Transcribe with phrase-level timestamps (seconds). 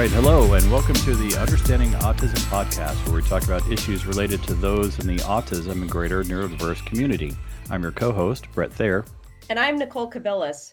[0.00, 4.42] Right, hello, and welcome to the Understanding Autism podcast, where we talk about issues related
[4.44, 7.36] to those in the autism and greater neurodiverse community.
[7.68, 9.04] I'm your co host, Brett Thayer.
[9.50, 10.72] And I'm Nicole Cabillas.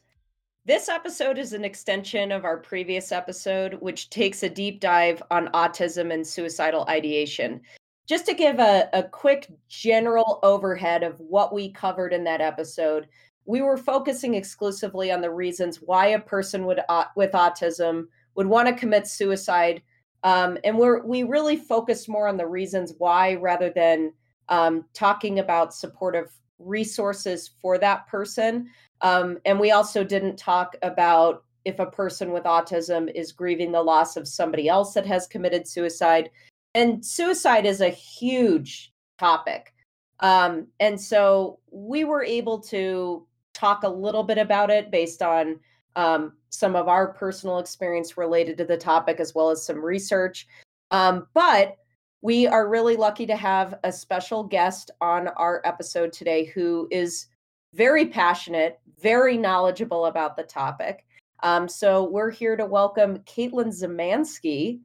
[0.64, 5.48] This episode is an extension of our previous episode, which takes a deep dive on
[5.48, 7.59] autism and suicidal ideation.
[8.07, 13.09] Just to give a, a quick general overhead of what we covered in that episode,
[13.43, 18.06] we were focusing exclusively on the reasons why a person would, uh, with autism
[18.37, 19.82] would want to commit suicide.
[20.23, 24.14] Um, and we're, we really focused more on the reasons why rather than
[24.50, 28.69] um, talking about supportive resources for that person.
[29.01, 33.81] Um, and we also didn't talk about if a person with autism is grieving the
[33.81, 36.30] loss of somebody else that has committed suicide.
[36.73, 39.73] And suicide is a huge topic.
[40.22, 45.59] Um, and so we were able to talk a little bit about it based on
[45.95, 50.48] um, some of our personal experience related to the topic as well as some research.
[50.92, 51.78] Um, but
[52.22, 57.28] we are really lucky to have a special guest on our episode today who is
[57.73, 61.06] very passionate, very knowledgeable about the topic.
[61.44, 64.80] Um, so we're here to welcome Katelyn Szymanski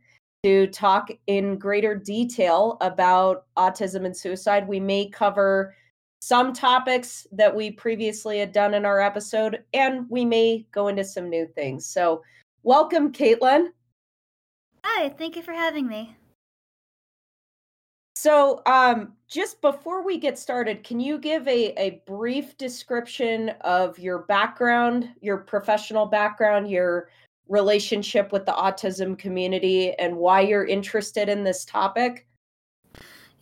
[0.45, 4.69] to talk in greater detail about autism and suicide.
[4.69, 5.75] We may cover
[6.23, 11.03] some topics that we previously had done in our episode, and we may go into
[11.03, 11.85] some new things.
[11.85, 12.23] So,
[12.63, 13.71] welcome, Katelyn.
[14.85, 16.15] Hi, thank you for having me.
[18.15, 23.99] So, um, just before we get started, can you give a, a brief description of
[23.99, 27.09] your background, your professional background, your
[27.49, 32.29] relationship with the autism community, and why you're interested in this topic?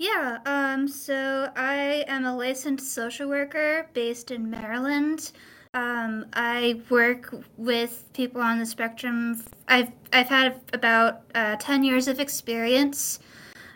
[0.01, 5.31] Yeah, um, so I am a licensed social worker based in Maryland.
[5.75, 9.45] Um, I work with people on the spectrum.
[9.69, 13.21] I've I've had about uh, ten years of experience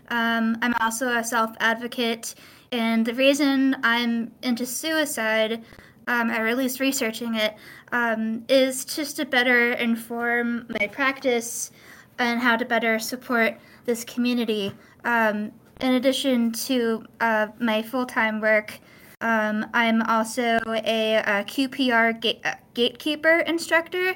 [0.09, 2.34] um, I'm also a self advocate,
[2.72, 5.65] and the reason I'm into suicide,
[6.06, 7.54] um, or at least researching it,
[7.93, 11.70] um, is just to better inform my practice
[12.19, 14.72] and how to better support this community.
[15.04, 18.79] Um, in addition to uh, my full time work,
[19.21, 24.15] um, I'm also a, a QPR uh, gatekeeper instructor.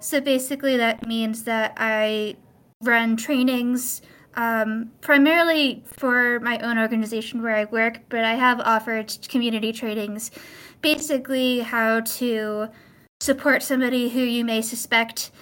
[0.00, 2.36] So basically, that means that I
[2.82, 4.02] run trainings
[4.34, 10.30] um, primarily for my own organization where I work, but I have offered community trainings,
[10.80, 12.68] basically how to
[13.20, 15.32] support somebody who you may suspect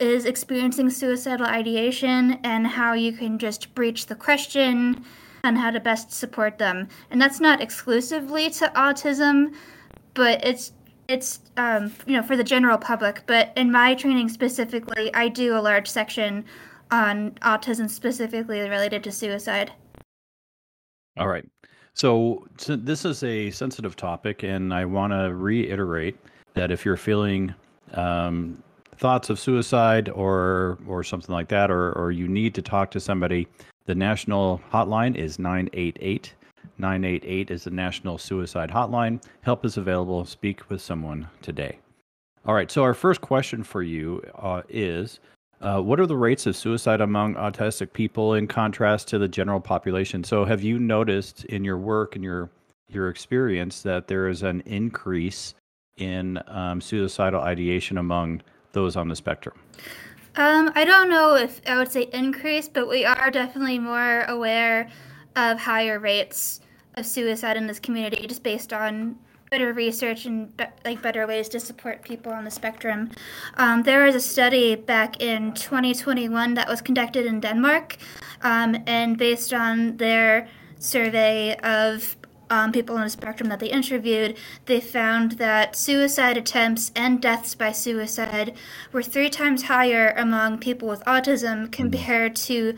[0.00, 5.04] is experiencing suicidal ideation and how you can just breach the question
[5.44, 6.88] and how to best support them.
[7.10, 9.54] And that's not exclusively to autism,
[10.14, 10.72] but it's
[11.08, 13.22] it's um, you know for the general public.
[13.26, 16.44] But in my training specifically, I do a large section
[16.90, 19.72] on autism specifically related to suicide.
[21.18, 21.46] All right.
[21.94, 26.16] So, so this is a sensitive topic, and I want to reiterate
[26.54, 27.54] that if you're feeling
[27.94, 28.62] um,
[29.00, 33.00] thoughts of suicide or or something like that, or or you need to talk to
[33.00, 33.48] somebody,
[33.86, 36.34] the national hotline is 988.
[36.78, 39.22] 988 is the National Suicide Hotline.
[39.42, 40.24] Help is available.
[40.24, 41.78] Speak with someone today.
[42.46, 42.70] All right.
[42.70, 45.20] So our first question for you uh, is
[45.60, 49.60] uh, what are the rates of suicide among autistic people in contrast to the general
[49.60, 50.24] population?
[50.24, 52.48] So, have you noticed in your work and your
[52.88, 55.54] your experience that there is an increase
[55.98, 58.40] in um, suicidal ideation among
[58.72, 59.58] those on the spectrum?
[60.36, 64.88] Um, I don't know if I would say increase, but we are definitely more aware
[65.36, 66.60] of higher rates
[66.94, 69.18] of suicide in this community just based on
[69.50, 73.10] better research and be- like better ways to support people on the spectrum.
[73.56, 77.96] Um, there was a study back in 2021 that was conducted in Denmark,
[78.42, 80.48] um, and based on their
[80.78, 82.16] survey of
[82.50, 84.36] um, people on the spectrum that they interviewed,
[84.66, 88.54] they found that suicide attempts and deaths by suicide
[88.92, 92.76] were three times higher among people with autism compared to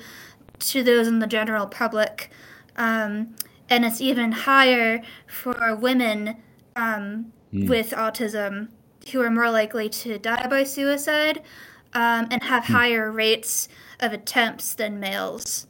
[0.59, 2.31] to those in the general public.
[2.77, 3.35] Um,
[3.69, 6.37] and it's even higher for women
[6.77, 7.69] um, mm.
[7.69, 8.69] with autism
[9.11, 11.43] who are more likely to die by suicide
[11.95, 12.75] um, and have mm.
[12.75, 13.69] higher rates
[13.99, 15.67] of attempts than males.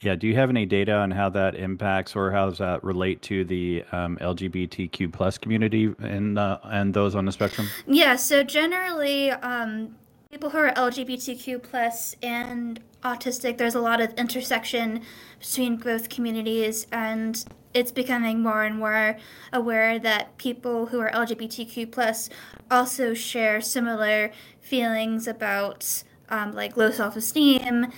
[0.00, 3.20] Yeah, do you have any data on how that impacts or how does that relate
[3.22, 7.68] to the um, LGBTQ plus community and uh, and those on the spectrum?
[7.86, 9.96] Yeah, so generally, um,
[10.30, 15.02] people who are LGBTQ plus and autistic, there's a lot of intersection
[15.40, 17.44] between both communities, and
[17.74, 19.16] it's becoming more and more
[19.52, 22.30] aware that people who are LGBTQ plus
[22.70, 24.30] also share similar
[24.60, 27.88] feelings about um, like low self esteem,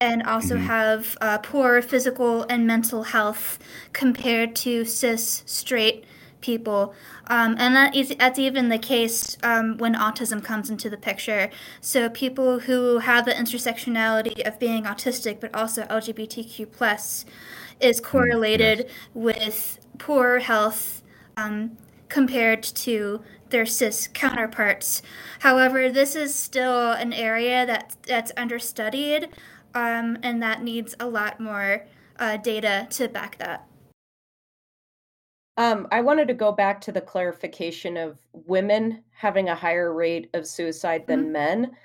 [0.00, 0.66] and also mm-hmm.
[0.66, 3.58] have uh, poor physical and mental health
[3.92, 6.04] compared to cis straight
[6.40, 6.94] people.
[7.26, 11.50] Um, and that is, that's even the case um, when autism comes into the picture.
[11.80, 17.24] So people who have the intersectionality of being autistic but also LGBTQ plus
[17.80, 18.88] is mm, correlated yes.
[19.14, 21.02] with poor health
[21.36, 21.76] um,
[22.08, 25.02] compared to their cis counterparts.
[25.40, 29.28] However, this is still an area that that's understudied,
[29.78, 31.86] um, and that needs a lot more
[32.18, 33.66] uh, data to back that.
[35.56, 40.30] Um, I wanted to go back to the clarification of women having a higher rate
[40.34, 41.32] of suicide than mm-hmm.
[41.32, 41.76] men.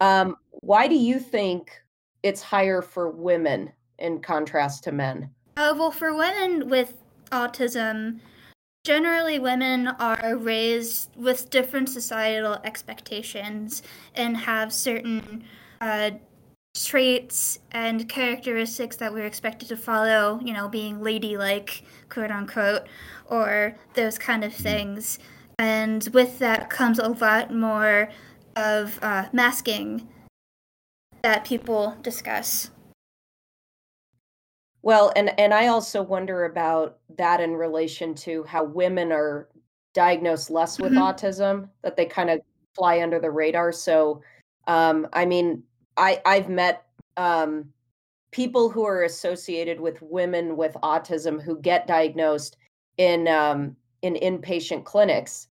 [0.00, 1.70] Um, why do you think
[2.22, 5.30] it's higher for women in contrast to men?
[5.56, 6.94] Uh, well, for women with
[7.30, 8.20] autism,
[8.84, 13.82] generally women are raised with different societal expectations
[14.14, 15.44] and have certain
[15.80, 16.10] uh,
[16.74, 22.82] traits and characteristics that we're expected to follow, you know, being ladylike, quote unquote,
[23.26, 25.18] or those kind of things.
[25.58, 28.08] And with that comes a lot more
[28.56, 30.08] of uh, masking
[31.22, 32.70] that people discuss.
[34.82, 39.48] Well, and and I also wonder about that in relation to how women are
[39.94, 41.02] diagnosed less with mm-hmm.
[41.02, 42.40] autism, that they kind of
[42.74, 43.70] fly under the radar.
[43.70, 44.22] So,
[44.66, 45.62] um, I mean,
[45.96, 46.86] I I've met
[47.16, 47.72] um,
[48.30, 52.56] people who are associated with women with autism who get diagnosed
[52.96, 55.48] in um, in inpatient clinics,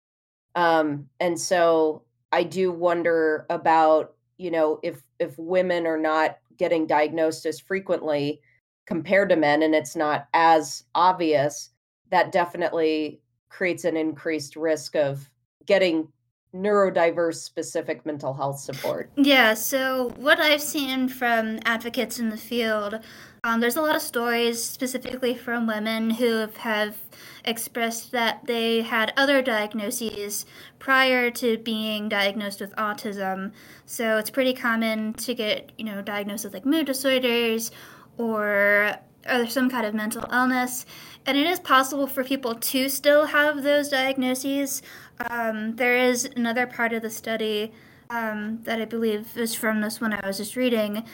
[0.54, 2.02] um, and so
[2.32, 8.40] I do wonder about you know if if women are not getting diagnosed as frequently
[8.86, 11.70] compared to men and it's not as obvious,
[12.10, 15.30] that definitely creates an increased risk of
[15.64, 16.08] getting
[16.54, 19.10] neurodiverse specific mental health support.
[19.16, 23.00] Yeah, so what I've seen from advocates in the field,
[23.44, 26.96] um, there's a lot of stories specifically from women who have
[27.44, 30.44] expressed that they had other diagnoses
[30.78, 33.52] prior to being diagnosed with autism.
[33.86, 37.70] So it's pretty common to get, you know, diagnosed with like mood disorders
[38.18, 38.96] or
[39.28, 40.86] or some kind of mental illness.
[41.26, 44.82] And it is possible for people to still have those diagnoses.
[45.28, 47.72] Um, there is another part of the study
[48.08, 51.04] um, that I believe is from this one I was just reading,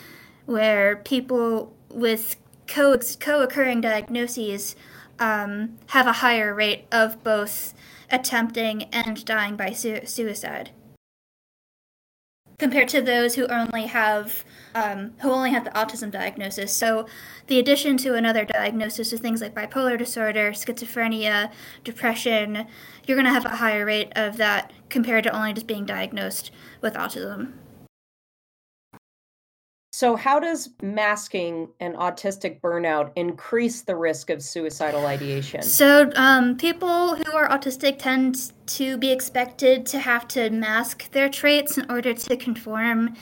[0.46, 2.36] where people with
[2.66, 4.76] co occurring diagnoses
[5.18, 7.74] um, have a higher rate of both
[8.10, 10.70] attempting and dying by su- suicide
[12.58, 14.44] compared to those who only have
[14.74, 16.72] um, who only have the autism diagnosis.
[16.72, 17.06] So,
[17.46, 21.50] the addition to another diagnosis of things like bipolar disorder, schizophrenia,
[21.82, 22.66] depression,
[23.06, 26.50] you're going to have a higher rate of that compared to only just being diagnosed
[26.82, 27.52] with autism.
[29.96, 35.62] So, how does masking and autistic burnout increase the risk of suicidal ideation?
[35.62, 41.30] So, um, people who are autistic tend to be expected to have to mask their
[41.30, 43.14] traits in order to conform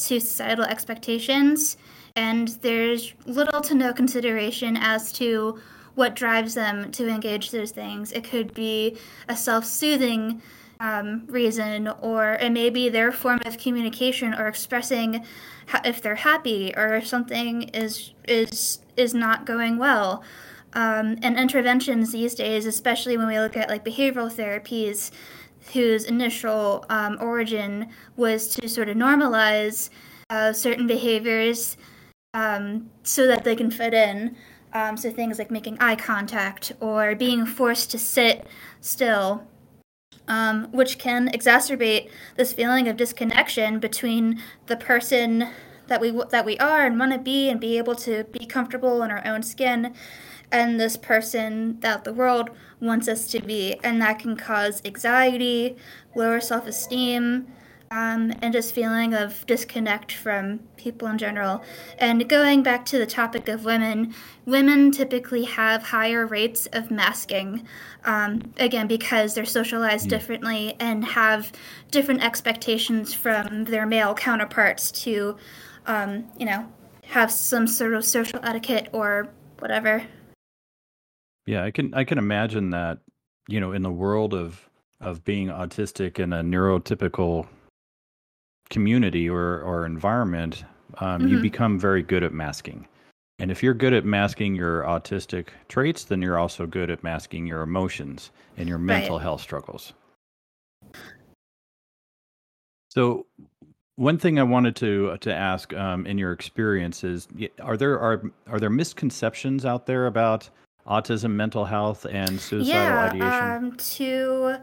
[0.00, 1.78] to societal expectations.
[2.14, 5.58] And there's little to no consideration as to
[5.94, 8.12] what drives them to engage those things.
[8.12, 8.98] It could be
[9.30, 10.42] a self soothing
[10.80, 15.24] um, reason, or it may be their form of communication or expressing
[15.68, 20.22] ha- if they're happy or if something is is is not going well.
[20.74, 25.10] Um, and interventions these days, especially when we look at like behavioral therapies,
[25.72, 29.88] whose initial um, origin was to sort of normalize
[30.30, 31.76] uh, certain behaviors
[32.34, 34.36] um, so that they can fit in.
[34.74, 38.46] Um, so things like making eye contact or being forced to sit
[38.82, 39.46] still
[40.28, 45.48] um, which can exacerbate this feeling of disconnection between the person
[45.88, 49.02] that we that we are and want to be and be able to be comfortable
[49.02, 49.94] in our own skin
[50.50, 53.78] and this person that the world wants us to be.
[53.82, 55.76] And that can cause anxiety
[56.14, 57.46] lower self-esteem
[57.90, 61.62] um, and just feeling of disconnect from people in general.
[61.98, 64.14] And going back to the topic of women,
[64.44, 67.66] women typically have higher rates of masking,
[68.04, 70.10] um, again, because they're socialized mm.
[70.10, 71.52] differently and have
[71.90, 75.36] different expectations from their male counterparts to,
[75.86, 76.70] um, you know,
[77.06, 79.28] have some sort of social etiquette or
[79.58, 80.04] whatever.
[81.46, 82.98] Yeah, I can I can imagine that,
[83.48, 84.68] you know, in the world of
[85.00, 87.46] of being autistic and a neurotypical
[88.70, 90.64] community or or environment,
[90.98, 91.28] um, mm-hmm.
[91.28, 92.86] you become very good at masking.
[93.40, 97.46] And if you're good at masking your autistic traits, then you're also good at masking
[97.46, 99.22] your emotions and your mental right.
[99.22, 99.92] health struggles.
[102.90, 103.26] So,
[103.94, 107.28] one thing I wanted to to ask um, in your experience is
[107.60, 110.48] are there are are there misconceptions out there about
[110.86, 113.64] autism, mental health, and suicidal yeah, ideation?
[113.64, 114.56] Um, to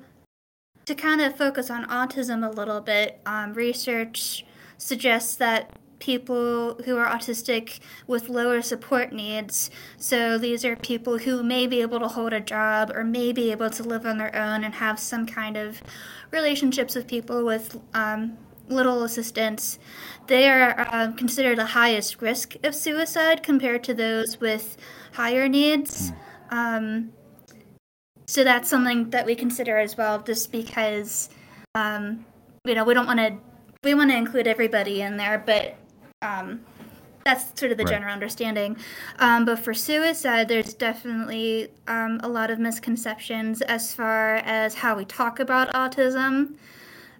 [0.86, 4.46] to kind of focus on autism a little bit, um, research
[4.77, 9.72] suggests that people who are autistic with lower support needs.
[9.98, 13.51] So these are people who may be able to hold a job or may be
[13.51, 15.82] able to live on their own and have some kind of
[16.32, 18.38] relationships with people with um,
[18.68, 19.80] little assistance,
[20.27, 24.77] they are um, considered the highest risk of suicide compared to those with
[25.13, 26.12] higher needs.
[26.50, 27.12] Um,
[28.25, 31.29] so that's something that we consider as well, just because
[31.75, 32.25] um,
[32.65, 33.38] you know we don't want to
[33.84, 35.75] we want to include everybody in there, but
[36.22, 36.62] um,
[37.24, 37.94] that's sort of the right.
[37.94, 38.77] general understanding.
[39.20, 44.96] Um, but for suicide, there's definitely um, a lot of misconceptions as far as how
[44.96, 46.55] we talk about autism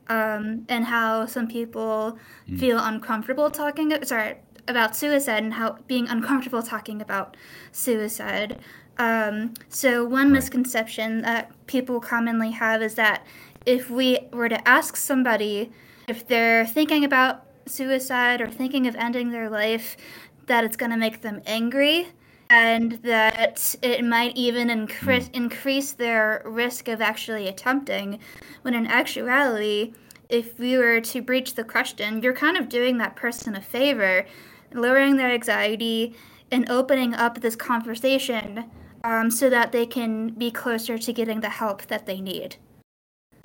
[0.08, 2.18] um, and how some people
[2.50, 2.60] mm.
[2.60, 3.94] feel uncomfortable talking.
[4.04, 4.36] Sorry,
[4.68, 7.38] about suicide and how being uncomfortable talking about
[7.72, 8.60] suicide.
[8.98, 10.34] Um, so one right.
[10.34, 13.26] misconception that people commonly have is that
[13.66, 15.72] if we were to ask somebody
[16.08, 19.98] if they're thinking about suicide or thinking of ending their life,
[20.46, 22.08] that it's going to make them angry
[22.50, 25.34] and that it might even increase, hmm.
[25.34, 28.20] increase their risk of actually attempting.
[28.62, 29.94] When in actuality,
[30.30, 34.26] if we were to breach the question, you're kind of doing that person a favor,
[34.74, 36.16] lowering their anxiety
[36.52, 38.70] and opening up this conversation
[39.06, 42.58] um, so that they can be closer to getting the help that they need.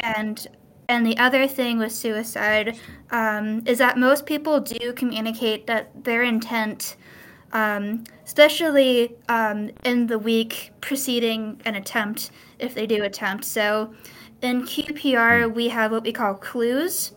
[0.00, 0.49] And
[0.88, 2.76] and the other thing with suicide
[3.12, 6.97] um, is that most people do communicate that their intent
[7.52, 13.45] um, especially um, in the week preceding an attempt, if they do attempt.
[13.45, 13.95] So
[14.43, 17.12] in QPR, we have what we call clues.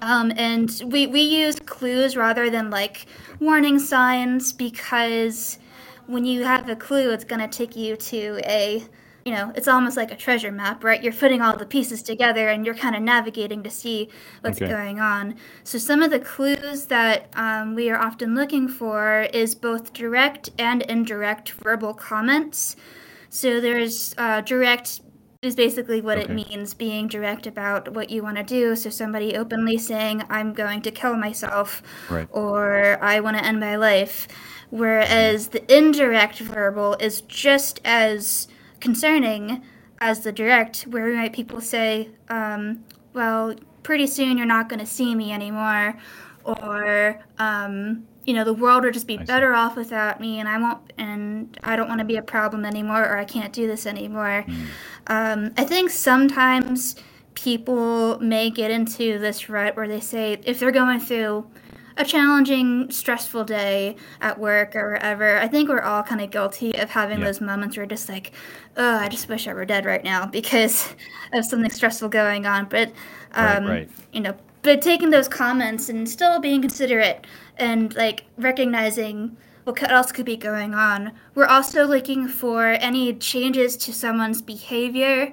[0.00, 3.06] Um, and we, we use clues rather than like
[3.40, 5.58] warning signs because
[6.08, 8.82] when you have a clue, it's going to take you to a,
[9.26, 11.02] you know, it's almost like a treasure map, right?
[11.02, 14.08] You're putting all the pieces together and you're kind of navigating to see
[14.40, 14.70] what's okay.
[14.70, 15.36] going on.
[15.64, 20.48] So, some of the clues that um, we are often looking for is both direct
[20.58, 22.74] and indirect verbal comments.
[23.28, 25.02] So, there's uh, direct
[25.40, 26.32] is basically what okay.
[26.32, 28.74] it means being direct about what you want to do.
[28.74, 32.26] So somebody openly saying, I'm going to kill myself right.
[32.32, 34.26] or I want to end my life.
[34.70, 38.48] Whereas the indirect verbal is just as
[38.80, 39.62] concerning
[40.00, 42.84] as the direct, where might people say, um,
[43.14, 45.96] well, pretty soon you're not going to see me anymore,
[46.44, 49.58] or um, you know the world would just be I better see.
[49.58, 53.02] off without me and i won't and i don't want to be a problem anymore
[53.02, 54.66] or i can't do this anymore mm.
[55.06, 56.96] um, i think sometimes
[57.32, 61.46] people may get into this rut where they say if they're going through
[61.98, 66.74] a challenging stressful day at work or wherever i think we're all kind of guilty
[66.78, 68.32] of having those moments where we're just like
[68.76, 70.94] oh i just wish i were dead right now because
[71.32, 72.88] of something stressful going on but
[73.34, 73.90] um, right, right.
[74.12, 77.26] you know but taking those comments and still being considerate
[77.56, 81.12] and like recognizing what else could be going on.
[81.34, 85.32] We're also looking for any changes to someone's behavior.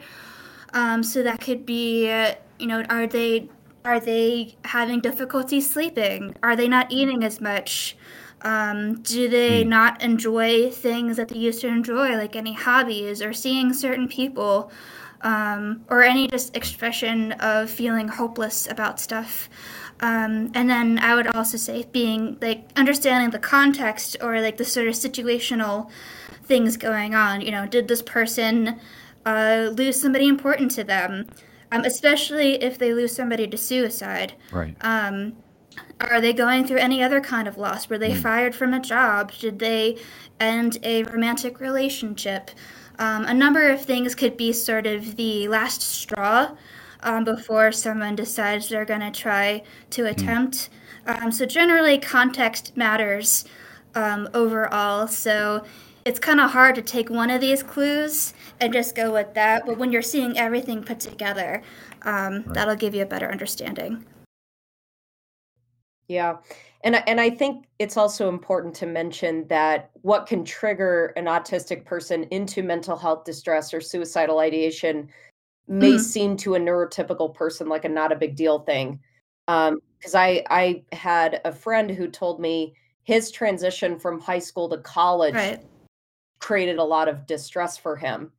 [0.73, 3.49] Um, so that could be, uh, you know, are they
[3.85, 6.35] are they having difficulty sleeping?
[6.43, 7.95] Are they not eating as much?
[8.41, 9.67] Um, do they mm.
[9.67, 14.71] not enjoy things that they used to enjoy, like any hobbies or seeing certain people?
[15.25, 19.49] um, or any just expression of feeling hopeless about stuff.
[19.99, 24.65] Um, and then I would also say being like understanding the context or like the
[24.65, 25.89] sort of situational
[26.43, 27.41] things going on.
[27.41, 28.79] You know, did this person
[29.25, 31.27] uh, lose somebody important to them?
[31.71, 34.33] Um, especially if they lose somebody to suicide.
[34.51, 34.75] Right.
[34.81, 35.33] Um,
[35.99, 37.89] are they going through any other kind of loss?
[37.89, 38.21] Were they mm.
[38.21, 39.31] fired from a job?
[39.39, 39.97] Did they
[40.39, 42.51] end a romantic relationship?
[42.99, 46.55] Um, a number of things could be sort of the last straw
[47.01, 50.07] um, before someone decides they're going to try to hmm.
[50.07, 50.69] attempt.
[51.05, 51.23] Mm.
[51.23, 53.45] Um, so, generally, context matters
[53.93, 55.07] um, overall.
[55.07, 55.65] So,
[56.05, 59.65] it's kind of hard to take one of these clues and just go with that.
[59.65, 61.63] But when you're seeing everything put together,
[62.03, 62.53] um, right.
[62.53, 64.05] that'll give you a better understanding.
[66.07, 66.37] Yeah.
[66.83, 71.83] And and I think it's also important to mention that what can trigger an autistic
[71.83, 75.09] person into mental health distress or suicidal ideation
[75.67, 75.97] may mm-hmm.
[75.97, 78.99] seem to a neurotypical person like a not a big deal thing.
[79.47, 84.69] Um because I I had a friend who told me his transition from high school
[84.69, 85.63] to college right.
[86.39, 88.31] Created a lot of distress for him.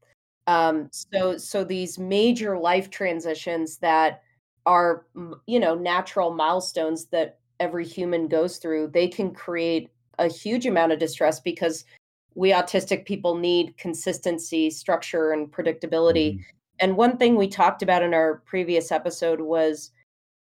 [0.47, 4.23] Um so so these major life transitions that
[4.67, 5.07] are
[5.47, 10.93] you know natural milestones that every human goes through they can create a huge amount
[10.93, 11.85] of distress because
[12.35, 16.41] we autistic people need consistency structure and predictability mm-hmm.
[16.81, 19.93] and one thing we talked about in our previous episode was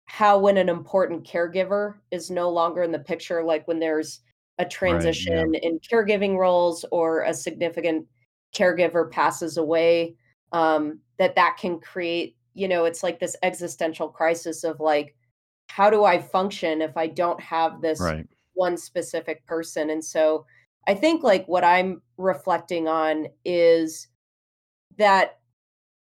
[0.06, 4.20] how when an important caregiver is no longer in the picture like when there's
[4.58, 5.68] a transition right, yeah.
[5.68, 8.06] in caregiving roles or a significant
[8.54, 10.14] caregiver passes away
[10.52, 15.14] um, that that can create you know it's like this existential crisis of like
[15.68, 18.26] how do i function if i don't have this right.
[18.54, 20.46] one specific person and so
[20.86, 24.08] i think like what i'm reflecting on is
[24.96, 25.40] that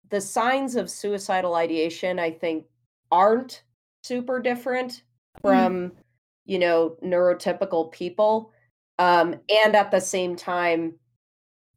[0.10, 2.66] the signs of suicidal ideation i think
[3.12, 3.64] aren't
[4.04, 5.48] super different mm-hmm.
[5.48, 5.92] from mm.
[6.46, 8.52] You know neurotypical people
[9.00, 10.94] um and at the same time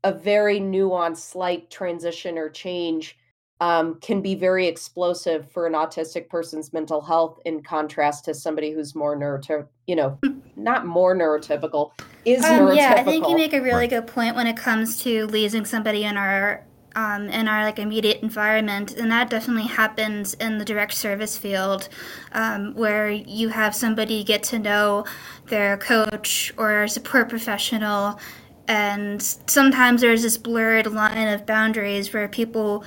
[0.04, 3.16] a very nuanced slight transition or change
[3.58, 8.70] um, can be very explosive for an autistic person's mental health in contrast to somebody
[8.70, 10.38] who's more neurotypical you know hmm.
[10.56, 11.92] not more neurotypical
[12.24, 12.76] is um, neurotypical.
[12.76, 16.04] yeah i think you make a really good point when it comes to losing somebody
[16.04, 16.66] in our
[16.96, 21.88] um, in our like immediate environment, and that definitely happens in the direct service field,
[22.32, 25.04] um, where you have somebody get to know
[25.46, 28.18] their coach or support professional,
[28.66, 32.82] and sometimes there's this blurred line of boundaries where people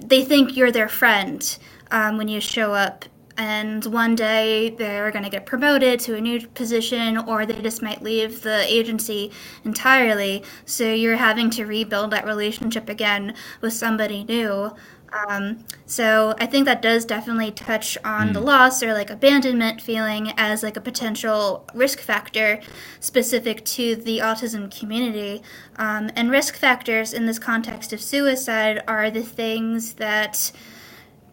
[0.00, 1.58] they think you're their friend
[1.90, 3.04] um, when you show up
[3.36, 7.82] and one day they're going to get promoted to a new position or they just
[7.82, 9.30] might leave the agency
[9.64, 10.42] entirely.
[10.64, 14.74] So you're having to rebuild that relationship again with somebody new.
[15.12, 18.32] Um, so i think that does definitely touch on mm.
[18.32, 22.60] the loss or like abandonment feeling as like a potential risk factor
[22.98, 25.42] specific to the autism community.
[25.76, 30.50] Um, and risk factors in this context of suicide are the things that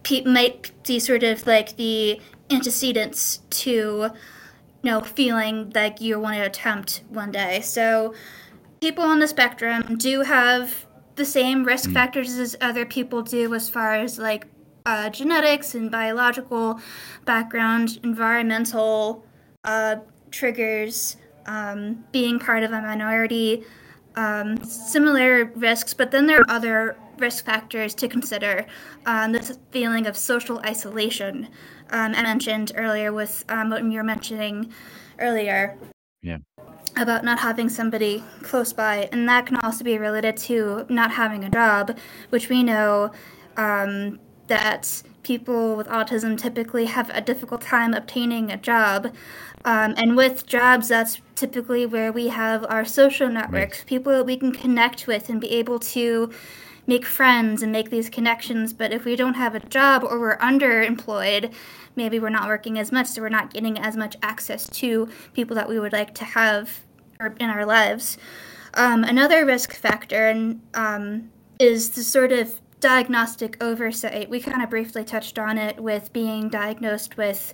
[0.04, 4.10] pe- might be sort of like the antecedents to
[4.82, 8.14] you know feeling like you want to attempt one day so
[8.82, 10.86] people on the spectrum do have
[11.16, 11.94] the same risk mm.
[11.94, 14.48] factors as other people do as far as like
[14.86, 16.80] uh, genetics and biological
[17.26, 19.24] background environmental
[19.66, 19.98] uh,
[20.32, 23.64] triggers um, being part of a minority
[24.16, 28.66] um, similar risks but then there are other risk factors to consider.
[29.06, 31.48] Um, this feeling of social isolation
[31.92, 34.72] um, I mentioned earlier with um, what you were mentioning
[35.20, 35.78] earlier.
[36.22, 36.38] Yeah.
[36.98, 41.44] About not having somebody close by, and that can also be related to not having
[41.44, 41.98] a job,
[42.30, 43.12] which we know
[43.58, 49.14] um, that people with autism typically have a difficult time obtaining a job.
[49.66, 53.88] Um, and with jobs, that's typically where we have our social networks, right.
[53.88, 56.32] people that we can connect with and be able to
[56.90, 58.74] make friends and make these connections.
[58.74, 61.54] But if we don't have a job or we're underemployed,
[61.96, 65.56] maybe we're not working as much, so we're not getting as much access to people
[65.56, 66.82] that we would like to have
[67.40, 68.18] in our lives.
[68.74, 74.30] Um, another risk factor um, is the sort of diagnostic oversight.
[74.30, 77.54] We kind of briefly touched on it with being diagnosed with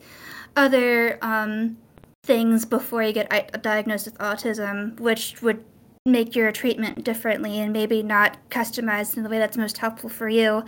[0.55, 1.77] other um,
[2.23, 5.63] things before you get diagnosed with autism, which would
[6.07, 10.29] make your treatment differently and maybe not customized in the way that's most helpful for
[10.29, 10.63] you.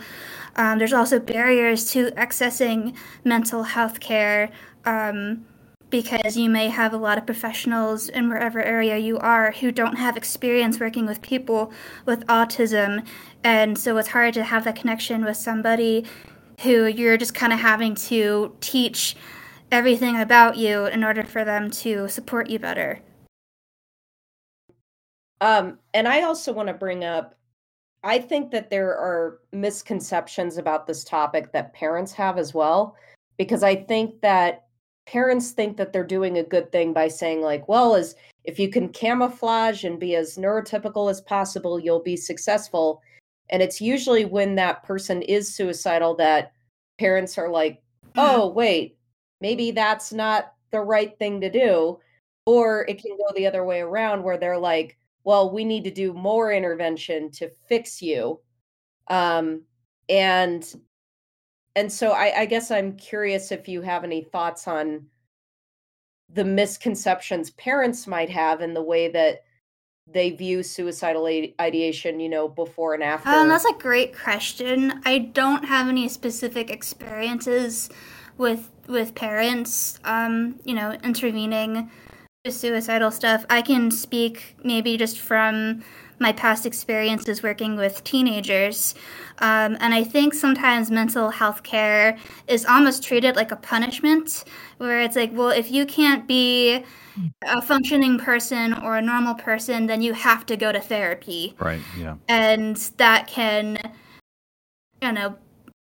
[0.56, 4.50] Um, there's also barriers to accessing mental health care
[4.84, 5.46] um,
[5.90, 9.94] because you may have a lot of professionals in wherever area you are who don't
[9.94, 11.72] have experience working with people
[12.04, 13.06] with autism.
[13.44, 16.04] And so it's hard to have that connection with somebody
[16.62, 19.14] who you're just kind of having to teach
[19.70, 23.02] everything about you in order for them to support you better.
[25.40, 27.38] Um, and I also want to bring up
[28.04, 32.96] I think that there are misconceptions about this topic that parents have as well,
[33.36, 34.66] because I think that
[35.06, 38.68] parents think that they're doing a good thing by saying, like, well, as if you
[38.68, 43.02] can camouflage and be as neurotypical as possible, you'll be successful.
[43.50, 46.52] And it's usually when that person is suicidal that
[46.98, 47.82] parents are like,
[48.14, 48.20] mm-hmm.
[48.20, 48.96] oh, wait,
[49.40, 51.98] maybe that's not the right thing to do.
[52.46, 54.97] Or it can go the other way around where they're like,
[55.28, 58.40] well, we need to do more intervention to fix you.
[59.08, 59.60] Um,
[60.08, 60.64] and
[61.76, 65.04] and so I, I guess I'm curious if you have any thoughts on
[66.32, 69.44] the misconceptions parents might have in the way that
[70.06, 71.26] they view suicidal
[71.60, 73.28] ideation, you know, before and after?
[73.28, 75.02] Um, that's a great question.
[75.04, 77.90] I don't have any specific experiences
[78.38, 81.90] with with parents, um, you know, intervening
[82.46, 85.82] suicidal stuff, I can speak maybe just from
[86.20, 88.94] my past experiences working with teenagers.
[89.38, 92.16] Um, and I think sometimes mental health care
[92.48, 94.44] is almost treated like a punishment,
[94.78, 96.84] where it's like, well, if you can't be
[97.44, 101.54] a functioning person or a normal person, then you have to go to therapy.
[101.60, 102.16] Right, yeah.
[102.28, 103.78] And that can,
[105.02, 105.36] you know,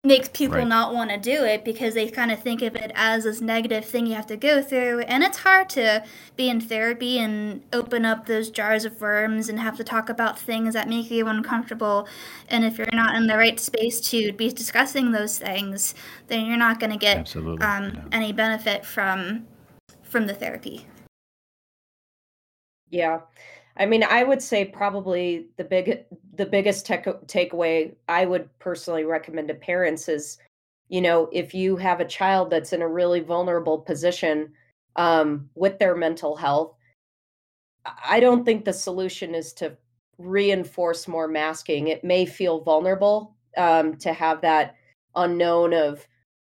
[0.05, 0.69] makes people Right.
[0.69, 3.85] not want to do it because they kind of think of it as this negative
[3.85, 6.05] thing you have to go through and it's hard to
[6.37, 10.39] be in therapy and open up those jars of worms and have to talk about
[10.39, 12.07] things that make you uncomfortable
[12.49, 15.95] and if you're not in the right space to be discussing those things
[16.29, 17.91] then you're not going to get um, yeah.
[18.13, 19.47] any benefit from
[20.03, 20.87] from the therapy
[22.91, 23.21] Yeah.
[23.77, 29.05] I mean, I would say probably the big the biggest tech, takeaway I would personally
[29.05, 30.39] recommend to parents is,
[30.89, 34.53] you know, if you have a child that's in a really vulnerable position
[34.97, 36.77] um, with their mental health,
[38.05, 39.77] I don't think the solution is to
[40.19, 41.89] reinforce more masking.
[41.89, 44.77] It may feel vulnerable um, to have that
[45.17, 46.07] unknown of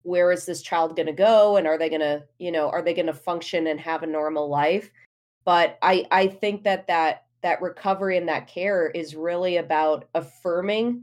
[0.03, 2.83] where is this child going to go and are they going to, you know, are
[2.83, 4.91] they going to function and have a normal life?
[5.51, 11.03] But i i think that that that recovery and that care is really about affirming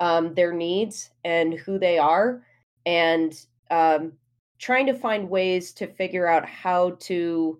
[0.00, 2.42] um, their needs and who they are
[2.84, 4.12] and um,
[4.58, 7.58] trying to find ways to figure out how to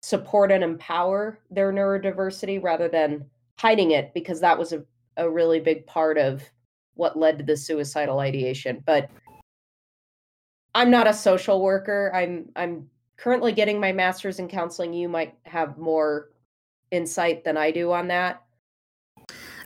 [0.00, 3.22] support and empower their neurodiversity rather than
[3.58, 4.82] hiding it because that was a,
[5.18, 6.42] a really big part of
[6.94, 9.10] what led to the suicidal ideation but
[10.74, 12.10] i'm not a social worker.
[12.14, 12.88] I'm i'm
[13.20, 16.30] currently getting my master's in counseling you might have more
[16.90, 18.42] insight than i do on that.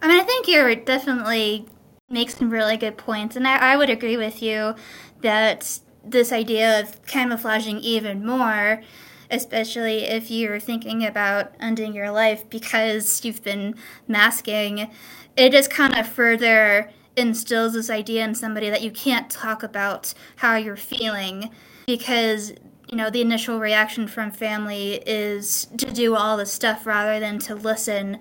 [0.02, 1.66] I mean, I think you're definitely
[2.10, 4.74] make some really good points, and I, I would agree with you
[5.22, 8.82] that this idea of camouflaging even more,
[9.30, 13.74] especially if you're thinking about ending your life because you've been
[14.06, 14.90] masking,
[15.36, 20.12] it just kind of further instills this idea in somebody that you can't talk about
[20.36, 21.48] how you're feeling
[21.86, 22.52] because
[22.88, 27.38] you know the initial reaction from family is to do all this stuff rather than
[27.40, 28.18] to listen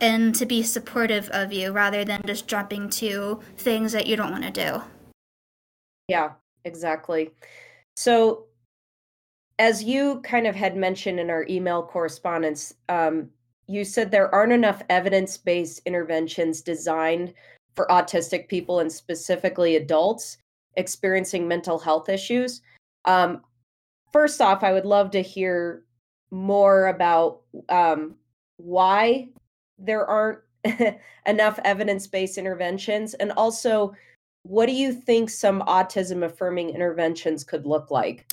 [0.00, 4.30] and to be supportive of you rather than just jumping to things that you don't
[4.32, 4.82] want to do.
[6.08, 6.32] Yeah,
[6.64, 7.32] exactly.
[7.96, 8.46] So,
[9.58, 13.28] as you kind of had mentioned in our email correspondence, um,
[13.66, 17.34] you said there aren't enough evidence based interventions designed
[17.76, 20.38] for autistic people and specifically adults
[20.76, 22.62] experiencing mental health issues.
[23.04, 23.42] Um,
[24.12, 25.84] first off, I would love to hear
[26.30, 28.14] more about um,
[28.56, 29.28] why
[29.78, 30.40] there aren't
[31.26, 33.94] enough evidence based interventions and also
[34.42, 38.32] what do you think some autism affirming interventions could look like?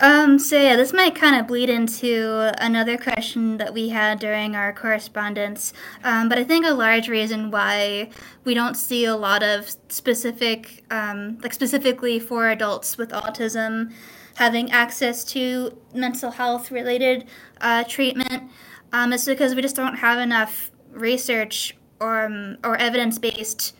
[0.00, 4.56] Um, so yeah, this might kind of bleed into another question that we had during
[4.56, 5.72] our correspondence.
[6.02, 8.10] Um, but I think a large reason why
[8.44, 13.92] we don't see a lot of specific, um, like specifically for adults with autism,
[14.36, 17.26] having access to mental health related
[17.60, 18.50] uh, treatment
[18.92, 23.74] um, because we just don't have enough research or um, or evidence based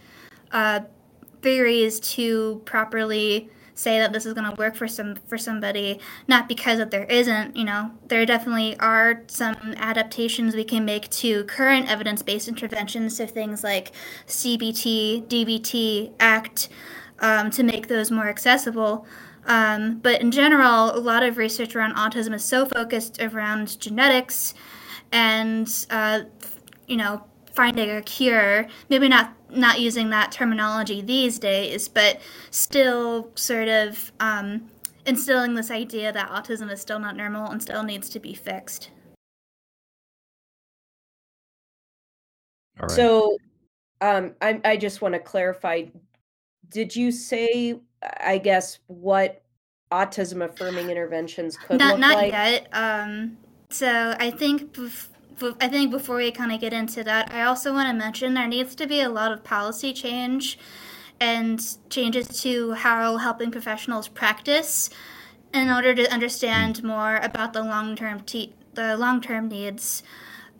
[0.52, 0.80] uh,
[1.42, 5.98] theories to properly say that this is going to work for some for somebody.
[6.28, 7.92] Not because that there isn't you know.
[8.08, 13.92] There definitely are some adaptations we can make to current evidence-based interventions so things like
[14.26, 16.68] cbt dbt act
[17.20, 19.06] um, to make those more accessible
[19.46, 24.54] um, but in general a lot of research around autism is so focused around genetics
[25.12, 26.20] and uh,
[26.86, 27.24] you know
[27.54, 34.12] finding a cure maybe not not using that terminology these days but still sort of
[34.20, 34.70] um,
[35.04, 38.90] instilling this idea that autism is still not normal and still needs to be fixed
[42.80, 42.96] All right.
[42.96, 43.38] So,
[44.00, 45.84] um, I, I just want to clarify.
[46.68, 47.78] Did you say,
[48.20, 49.42] I guess, what
[49.92, 52.32] autism affirming interventions could not look not like?
[52.32, 53.36] yet um,
[53.68, 57.42] so i think bef- bef- I think before we kind of get into that, I
[57.42, 60.58] also want to mention there needs to be a lot of policy change
[61.20, 61.60] and
[61.90, 64.88] changes to how helping professionals practice
[65.52, 70.02] in order to understand more about the long-term te- the long-term needs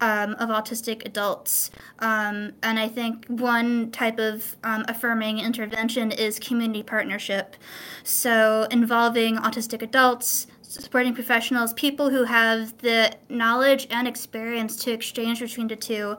[0.02, 1.70] um, of autistic adults.
[2.00, 7.54] Um, and I think one type of um, affirming intervention is community partnership.
[8.02, 15.38] So involving autistic adults, supporting professionals, people who have the knowledge and experience to exchange
[15.38, 16.16] between the two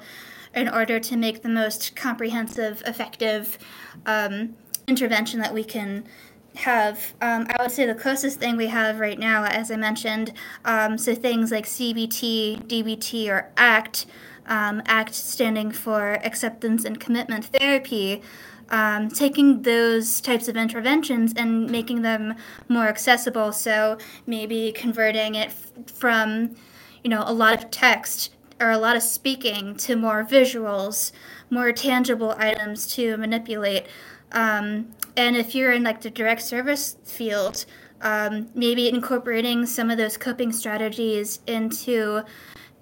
[0.56, 3.58] in order to make the most comprehensive, effective
[4.06, 4.56] um,
[4.88, 6.06] intervention that we can
[6.56, 10.34] have, um, I would say, the closest thing we have right now, as I mentioned.
[10.66, 14.06] Um, so things like CBT, DBT, or ACT,
[14.46, 18.22] um, ACT standing for Acceptance and Commitment Therapy.
[18.70, 22.36] Um, taking those types of interventions and making them
[22.70, 23.52] more accessible.
[23.52, 26.56] So maybe converting it f- from,
[27.04, 31.12] you know, a lot of text or a lot of speaking to more visuals,
[31.50, 33.86] more tangible items to manipulate.
[34.34, 37.66] Um, and if you're in like the direct service field,
[38.02, 42.24] um, maybe incorporating some of those coping strategies into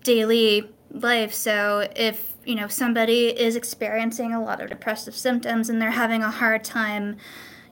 [0.03, 1.33] daily life.
[1.33, 6.23] So if you know somebody is experiencing a lot of depressive symptoms and they're having
[6.23, 7.17] a hard time,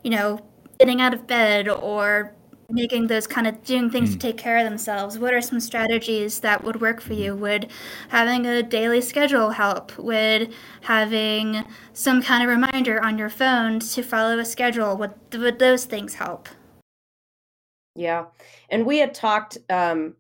[0.04, 0.40] you know,
[0.80, 2.36] getting out of bed or
[2.70, 4.14] making those kind of doing things mm.
[4.14, 7.70] to take care of themselves what are some strategies that would work for you would
[8.10, 14.04] having a daily schedule help would having some kind of reminder on your phone to
[14.04, 16.48] follow a schedule would, would those things help
[17.96, 18.26] yeah
[18.70, 20.16] and we had talked um,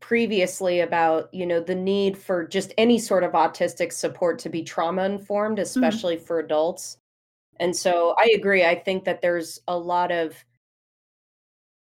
[0.00, 4.62] previously about you know the need for just any sort of autistic support to be
[4.62, 5.62] trauma informed mm-hmm.
[5.62, 6.22] especially mm.
[6.22, 6.98] for adults
[7.60, 10.44] and so i agree i think that there's a lot of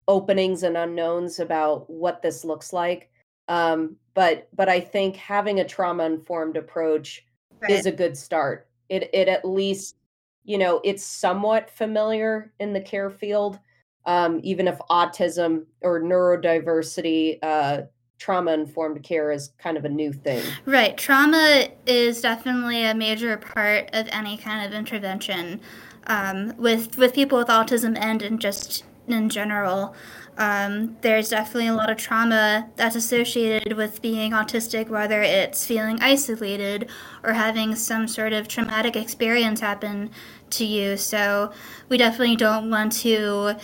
[0.08, 3.10] openings and unknowns about what this looks like.
[3.48, 7.26] Um, but but I think having a trauma informed approach
[7.60, 7.72] right.
[7.72, 8.68] is a good start.
[8.90, 9.96] It it at least
[10.46, 13.60] you know it's somewhat familiar in the care field,
[14.06, 17.40] um, even if autism or neurodiversity.
[17.42, 17.82] Uh,
[18.20, 20.42] trauma informed care is kind of a new thing.
[20.66, 20.96] Right.
[20.96, 25.60] Trauma is definitely a major part of any kind of intervention
[26.08, 29.96] um, with with people with autism and in just in general.
[30.38, 36.00] Um, there's definitely a lot of trauma that's associated with being autistic, whether it's feeling
[36.02, 36.90] isolated
[37.24, 40.10] or having some sort of traumatic experience happen
[40.52, 40.98] to you.
[40.98, 41.52] So,
[41.90, 43.56] we definitely don't want to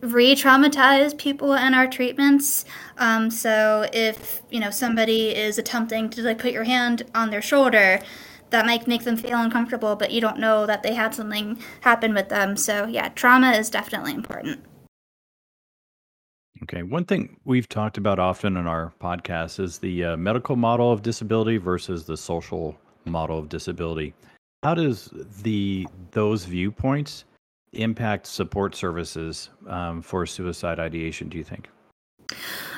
[0.00, 2.64] re traumatize people in our treatments.
[2.96, 7.42] Um, so, if you know somebody is attempting to like put your hand on their
[7.42, 8.00] shoulder,
[8.50, 12.14] that might make them feel uncomfortable, but you don't know that they had something happen
[12.14, 12.56] with them.
[12.56, 14.64] So, yeah, trauma is definitely important.
[16.62, 16.82] Okay.
[16.82, 21.02] One thing we've talked about often in our podcast is the uh, medical model of
[21.02, 24.12] disability versus the social model of disability.
[24.62, 25.08] How does
[25.42, 27.24] the those viewpoints
[27.72, 31.30] impact support services um, for suicide ideation?
[31.30, 31.70] Do you think?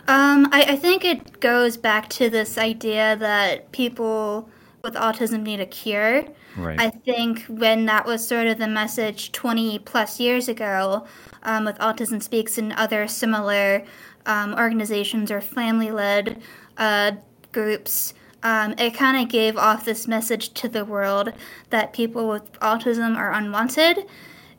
[0.08, 4.48] Um, I, I think it goes back to this idea that people
[4.82, 6.24] with autism need a cure.
[6.56, 6.80] Right.
[6.80, 11.06] I think when that was sort of the message 20 plus years ago
[11.42, 13.84] um, with Autism Speaks and other similar
[14.26, 16.42] um, organizations or family led
[16.78, 17.12] uh,
[17.52, 21.32] groups, um, it kind of gave off this message to the world
[21.70, 24.04] that people with autism are unwanted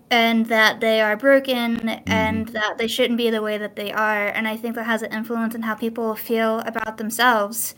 [0.09, 2.11] and that they are broken mm-hmm.
[2.11, 4.27] and that they shouldn't be the way that they are.
[4.27, 7.75] And I think that has an influence on how people feel about themselves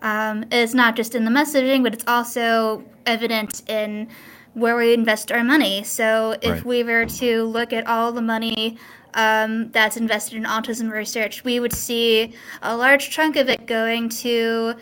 [0.00, 4.08] um, is not just in the messaging, but it's also evident in
[4.54, 5.84] where we invest our money.
[5.84, 6.64] So if right.
[6.64, 8.78] we were to look at all the money
[9.14, 14.08] um, that's invested in autism research, we would see a large chunk of it going
[14.10, 14.74] to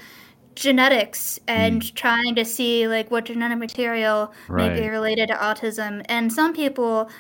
[0.55, 1.95] genetics and mm.
[1.95, 4.73] trying to see like what genetic material right.
[4.73, 6.05] may be related to autism.
[6.09, 7.11] And some people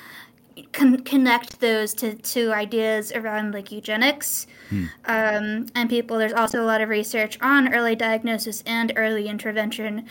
[0.72, 4.86] con- connect those to, to ideas around like eugenics hmm.
[5.04, 10.06] um, and people there's also a lot of research on early diagnosis and early intervention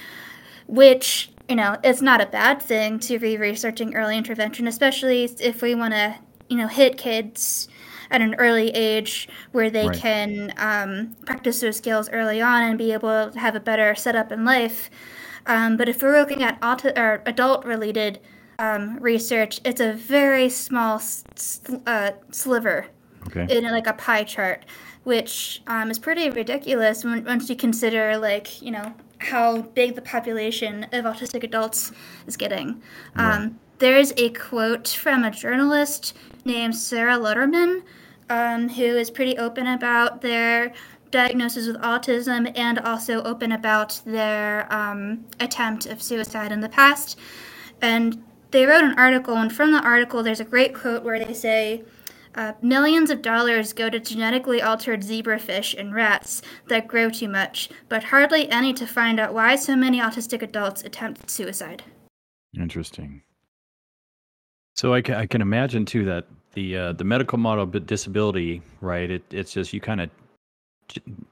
[0.68, 5.62] which you know it's not a bad thing to be researching early intervention especially if
[5.62, 6.16] we want to
[6.50, 7.68] you know hit kids
[8.12, 9.98] at an early age where they right.
[9.98, 14.32] can um, practice those skills early on and be able to have a better setup
[14.32, 14.92] in life
[15.48, 18.20] um, but if we're looking at auto- or adult related
[18.60, 21.02] um, research, it's a very small
[21.86, 22.88] uh, sliver
[23.28, 23.48] okay.
[23.50, 24.66] in like a pie chart,
[25.04, 30.02] which um, is pretty ridiculous when, once you consider like you know how big the
[30.02, 31.92] population of autistic adults
[32.28, 32.82] is getting.
[33.16, 33.36] Right.
[33.36, 36.16] Um, there's a quote from a journalist
[36.46, 37.82] named Sara Luterman,
[38.30, 40.74] um, who is pretty open about their
[41.12, 47.20] diagnosis with autism and also open about their um, attempt of suicide in the past.
[47.82, 51.34] And they wrote an article, and from the article, there's a great quote where they
[51.34, 51.84] say,
[52.36, 57.70] uh, millions of dollars go to genetically altered zebrafish and rats that grow too much,
[57.88, 61.84] but hardly any to find out why so many autistic adults attempt suicide.
[62.60, 63.22] Interesting.
[64.76, 68.62] So I can, I can imagine too that the uh, the medical model of disability,
[68.82, 69.10] right?
[69.10, 70.10] It, it's just you kind of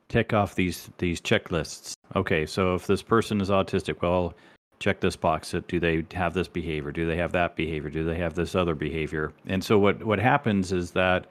[0.07, 1.93] tick off these these checklists.
[2.15, 4.33] Okay, so if this person is autistic, well,
[4.83, 5.55] check this box.
[5.69, 6.91] Do they have this behavior?
[6.91, 7.89] Do they have that behavior?
[7.89, 9.31] Do they have this other behavior?
[9.47, 11.27] And so what what happens is that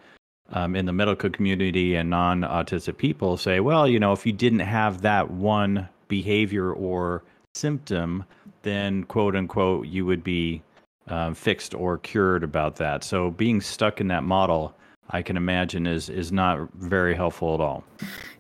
[0.53, 4.61] um, in the medical community and non-autistic people say, well, you know, if you didn't
[4.61, 7.23] have that one behavior or
[7.55, 8.25] symptom,
[8.63, 10.63] then quote unquote you would be
[11.09, 13.05] um, fixed or cured about that.
[13.05, 14.75] So being stuck in that model,
[15.11, 17.85] I can imagine, is is not very helpful at all.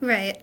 [0.01, 0.43] Right.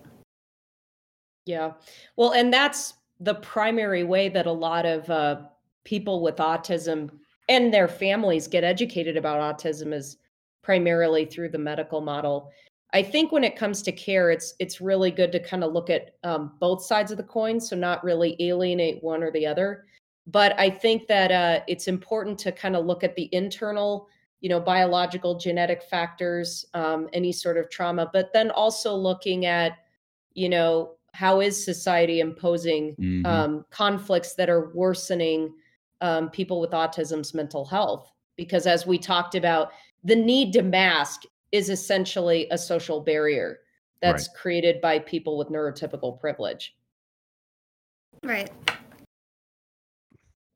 [1.46, 1.74] Yeah.
[2.16, 5.42] Well, and that's the primary way that a lot of uh,
[5.84, 7.10] people with autism
[7.50, 10.18] and their families get educated about autism is
[10.62, 12.52] primarily through the medical model.
[12.94, 15.90] I think when it comes to care, it's it's really good to kind of look
[15.90, 19.86] at um, both sides of the coin, so not really alienate one or the other.
[20.26, 24.08] But I think that uh, it's important to kind of look at the internal,
[24.42, 29.78] you know, biological genetic factors, um, any sort of trauma, but then also looking at,
[30.34, 33.26] you know, how is society imposing mm-hmm.
[33.26, 35.54] um, conflicts that are worsening
[36.02, 38.12] um, people with autism's mental health?
[38.38, 39.72] Because as we talked about,
[40.04, 43.60] the need to mask is essentially a social barrier
[44.02, 44.38] that's right.
[44.38, 46.76] created by people with neurotypical privilege.
[48.24, 48.50] Right.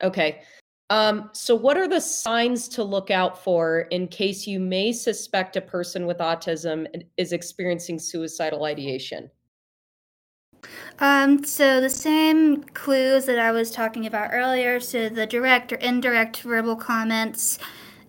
[0.02, 0.42] Okay.
[0.89, 5.56] Um, so, what are the signs to look out for in case you may suspect
[5.56, 6.86] a person with autism
[7.18, 9.30] is experiencing suicidal ideation?
[10.99, 15.76] Um, so the same clues that I was talking about earlier, so the direct or
[15.78, 17.60] indirect verbal comments,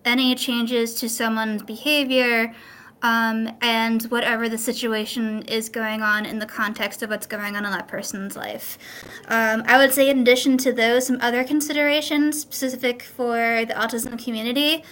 [0.03, 2.53] any changes to someone's behavior,
[3.01, 7.65] um, and whatever the situation is going on in the context of what's going on
[7.65, 8.77] in that person's life.
[9.27, 14.23] Um, I would say, in addition to those, some other considerations specific for the autism
[14.23, 14.83] community.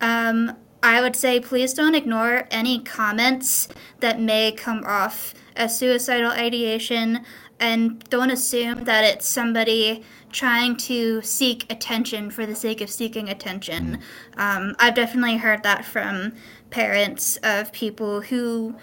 [0.00, 3.68] Um, I would say please don't ignore any comments
[4.00, 7.24] that may come off as suicidal ideation
[7.58, 13.28] and don't assume that it's somebody trying to seek attention for the sake of seeking
[13.28, 14.00] attention.
[14.36, 16.34] Um, I've definitely heard that from
[16.70, 18.76] parents of people who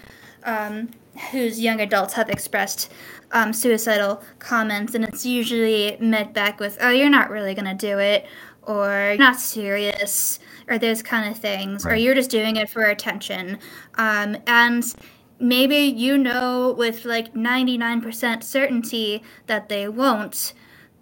[0.44, 0.90] um,
[1.32, 2.92] whose young adults have expressed
[3.32, 7.74] um, suicidal comments, and it's usually met back with, "Oh, you're not really going to
[7.76, 8.26] do it,"
[8.64, 11.94] or "Not serious," or those kind of things, right.
[11.94, 13.60] or "You're just doing it for attention,"
[13.96, 14.94] um, and
[15.40, 20.54] maybe you know with like 99% certainty that they won't,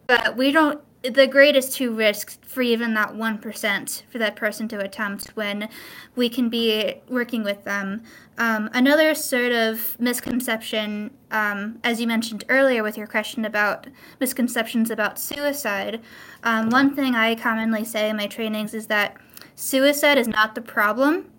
[0.08, 0.82] but we don't.
[1.04, 5.68] The greatest two risks for even that 1% for that person to attempt when
[6.16, 8.04] we can be working with them.
[8.38, 13.88] Um, another sort of misconception, um, as you mentioned earlier with your question about
[14.20, 16.02] misconceptions about suicide,
[16.44, 19.18] um, one thing I commonly say in my trainings is that
[19.62, 21.30] suicide is not the problem,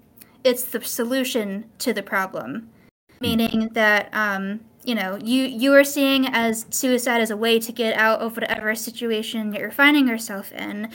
[0.45, 2.71] it's the solution to the problem.
[3.21, 7.71] Meaning that um, you know you you are seeing as suicide as a way to
[7.71, 10.89] get out of whatever situation that you're finding yourself in.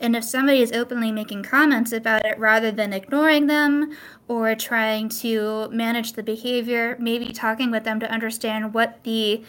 [0.00, 3.94] And if somebody is openly making comments about it rather than ignoring them
[4.28, 9.42] or trying to manage the behavior maybe talking with them to understand what the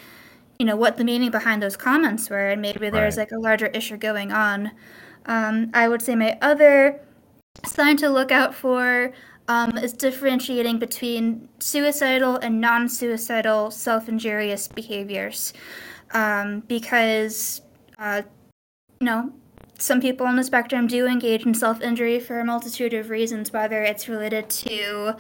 [0.60, 3.32] you know what the meaning behind those comments were and maybe there's right.
[3.32, 4.72] like a larger issue going on.
[5.28, 7.00] Um, i would say my other
[7.66, 9.14] sign to look out for
[9.48, 15.54] um, is differentiating between suicidal and non suicidal self injurious behaviors.
[16.12, 17.62] Um, because,
[18.00, 18.22] uh,
[19.00, 19.34] you know,
[19.78, 23.52] some people on the spectrum do engage in self injury for a multitude of reasons,
[23.52, 25.16] whether it's related to,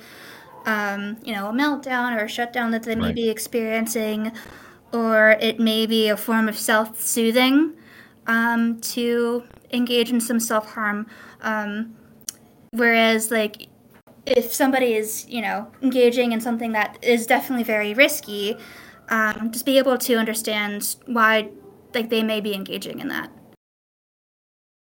[0.65, 3.15] um, you know, a meltdown or a shutdown that they may right.
[3.15, 4.31] be experiencing,
[4.93, 7.73] or it may be a form of self soothing
[8.27, 11.05] um, to engage in some self harm.
[11.41, 11.95] Um,
[12.77, 13.67] whereas, like,
[14.25, 18.57] if somebody is, you know, engaging in something that is definitely very risky,
[19.09, 21.49] um, just be able to understand why,
[21.93, 23.29] like, they may be engaging in that.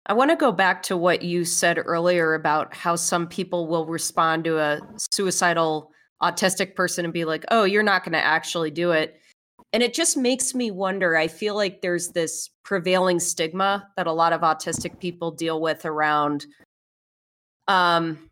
[0.05, 3.85] I want to go back to what you said earlier about how some people will
[3.85, 4.79] respond to a
[5.11, 9.21] suicidal autistic person and be like, "Oh, you're not going to actually do it."
[9.71, 11.15] And it just makes me wonder.
[11.15, 15.85] I feel like there's this prevailing stigma that a lot of autistic people deal with
[15.85, 16.47] around
[17.69, 18.29] um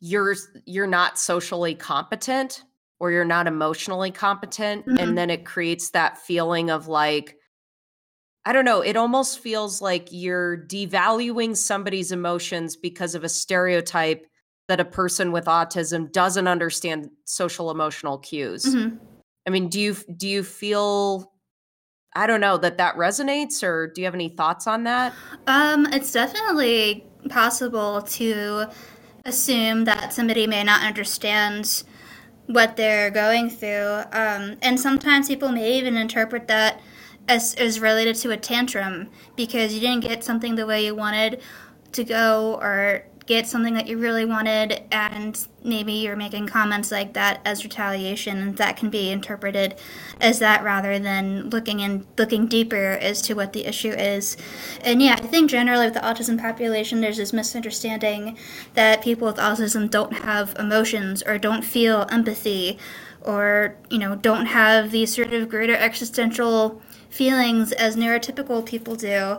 [0.00, 2.64] you're you're not socially competent
[2.98, 4.96] or you're not emotionally competent mm-hmm.
[4.98, 7.36] and then it creates that feeling of like
[8.44, 14.26] I don't know, it almost feels like you're devaluing somebody's emotions because of a stereotype
[14.66, 18.64] that a person with autism doesn't understand social emotional cues.
[18.64, 18.96] Mm-hmm.
[19.46, 21.32] I mean, do you do you feel
[22.14, 25.14] I don't know that that resonates or do you have any thoughts on that?
[25.46, 28.66] Um it's definitely possible to
[29.24, 31.84] assume that somebody may not understand
[32.46, 34.02] what they're going through.
[34.12, 36.80] Um, and sometimes people may even interpret that
[37.28, 41.40] as is related to a tantrum because you didn't get something the way you wanted
[41.92, 47.12] to go or get something that you really wanted and maybe you're making comments like
[47.12, 49.74] that as retaliation and that can be interpreted
[50.20, 54.36] as that rather than looking in looking deeper as to what the issue is.
[54.82, 58.36] And yeah i think generally with the autism population there's this misunderstanding
[58.74, 62.78] that people with autism don't have emotions or don't feel empathy
[63.24, 69.38] or you know don't have these sort of greater existential feelings as neurotypical people do.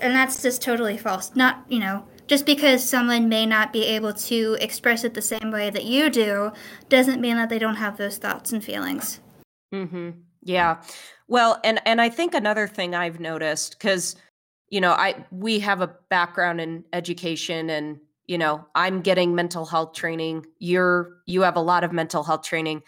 [0.00, 1.34] And that's just totally false.
[1.34, 5.50] Not you know just because someone may not be able to express it the same
[5.50, 6.52] way that you do
[6.88, 9.20] doesn't mean that they don't have those thoughts and feelings.
[9.74, 10.10] mm-hmm.
[10.42, 10.82] Yeah.
[11.26, 14.16] Well, and and I think another thing I've noticed cuz
[14.70, 19.64] you know, I we have a background in education and you know, I'm getting mental
[19.64, 20.46] health training.
[20.58, 22.82] You're you have a lot of mental health training.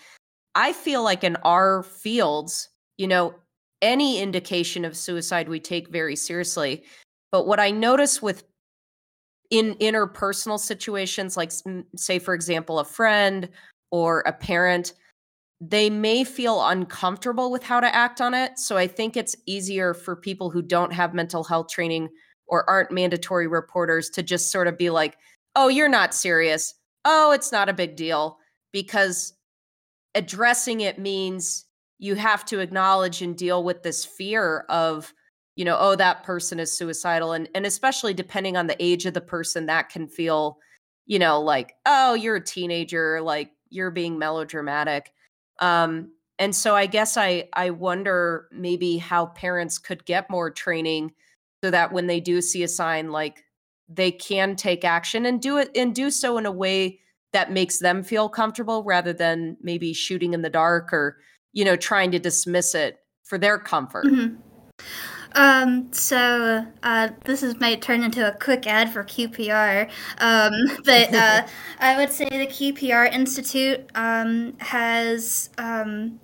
[0.54, 2.68] I feel like in our fields,
[2.98, 3.34] you know,
[3.82, 6.84] any indication of suicide we take very seriously.
[7.32, 8.44] But what I notice with
[9.50, 11.52] in interpersonal situations like
[11.96, 13.48] say for example a friend
[13.90, 14.94] or a parent
[15.60, 18.58] they may feel uncomfortable with how to act on it.
[18.58, 22.08] So i think it's easier for people who don't have mental health training
[22.46, 25.16] or aren't mandatory reporters to just sort of be like
[25.56, 26.74] oh you're not serious.
[27.04, 28.38] Oh it's not a big deal.
[28.72, 29.34] Because
[30.14, 31.66] addressing it means
[31.98, 35.12] you have to acknowledge and deal with this fear of
[35.60, 39.12] you know oh that person is suicidal and and especially depending on the age of
[39.12, 40.58] the person that can feel
[41.04, 45.12] you know like oh you're a teenager like you're being melodramatic
[45.58, 51.12] um and so i guess i i wonder maybe how parents could get more training
[51.62, 53.44] so that when they do see a sign like
[53.86, 56.98] they can take action and do it and do so in a way
[57.34, 61.18] that makes them feel comfortable rather than maybe shooting in the dark or
[61.52, 64.36] you know trying to dismiss it for their comfort mm-hmm.
[65.34, 70.52] Um, so uh, this is might turn into a quick ad for QPR, um,
[70.84, 71.46] but uh,
[71.80, 76.20] I would say the QPR Institute um, has um,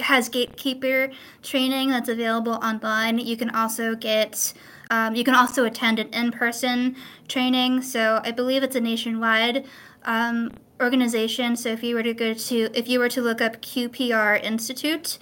[0.00, 1.10] has gatekeeper
[1.42, 3.18] training that's available online.
[3.18, 4.52] You can also get
[4.90, 6.96] um, you can also attend an in-person
[7.28, 7.82] training.
[7.82, 9.64] So I believe it's a nationwide
[10.04, 11.56] um, organization.
[11.56, 15.18] So if you were to go to if you were to look up QPR Institute.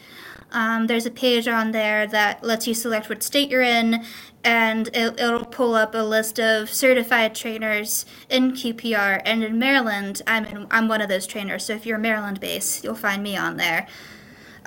[0.50, 4.04] Um, there's a page on there that lets you select what state you're in,
[4.42, 9.20] and it, will pull up a list of certified trainers in QPR.
[9.24, 11.66] And in Maryland, I'm in, I'm one of those trainers.
[11.66, 13.86] So if you're Maryland based, you'll find me on there.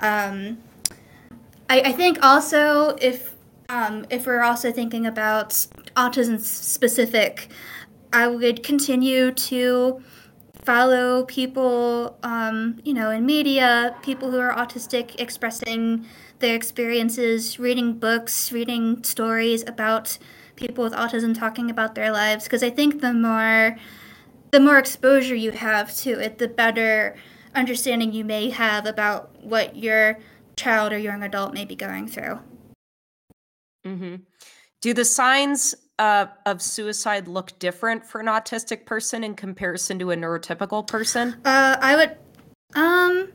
[0.00, 0.58] Um,
[1.68, 3.34] I, I, think also if
[3.68, 5.50] um, if we're also thinking about
[5.96, 7.48] autism specific,
[8.12, 10.02] I would continue to
[10.64, 16.06] follow people, um, you know, in media, people who are autistic expressing
[16.38, 20.18] their experiences, reading books, reading stories about
[20.56, 22.44] people with autism talking about their lives.
[22.44, 23.76] Because I think the more
[24.52, 27.16] the more exposure you have to it, the better
[27.54, 30.18] understanding you may have about what your
[30.56, 32.38] child or young adult may be going through.
[33.86, 34.16] Mm-hmm.
[34.82, 40.10] Do the signs uh, of suicide look different for an autistic person in comparison to
[40.10, 41.34] a neurotypical person?
[41.44, 42.16] Uh, I would,
[42.74, 43.32] um,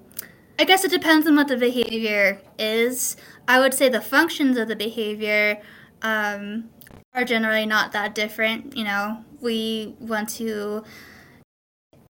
[0.59, 3.17] I guess it depends on what the behavior is.
[3.47, 5.61] I would say the functions of the behavior
[6.01, 6.69] um,
[7.13, 8.75] are generally not that different.
[8.75, 10.83] You know, we want to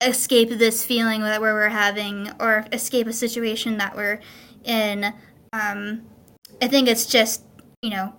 [0.02, 4.20] escape this feeling that we're having or escape a situation that we're
[4.64, 5.14] in.
[5.54, 6.04] Um,
[6.62, 7.44] I think it's just,
[7.82, 8.14] you know,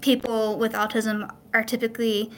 [0.00, 2.30] people with autism are typically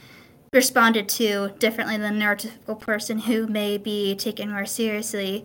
[0.53, 5.45] responded to differently than a neurotypical person who may be taken more seriously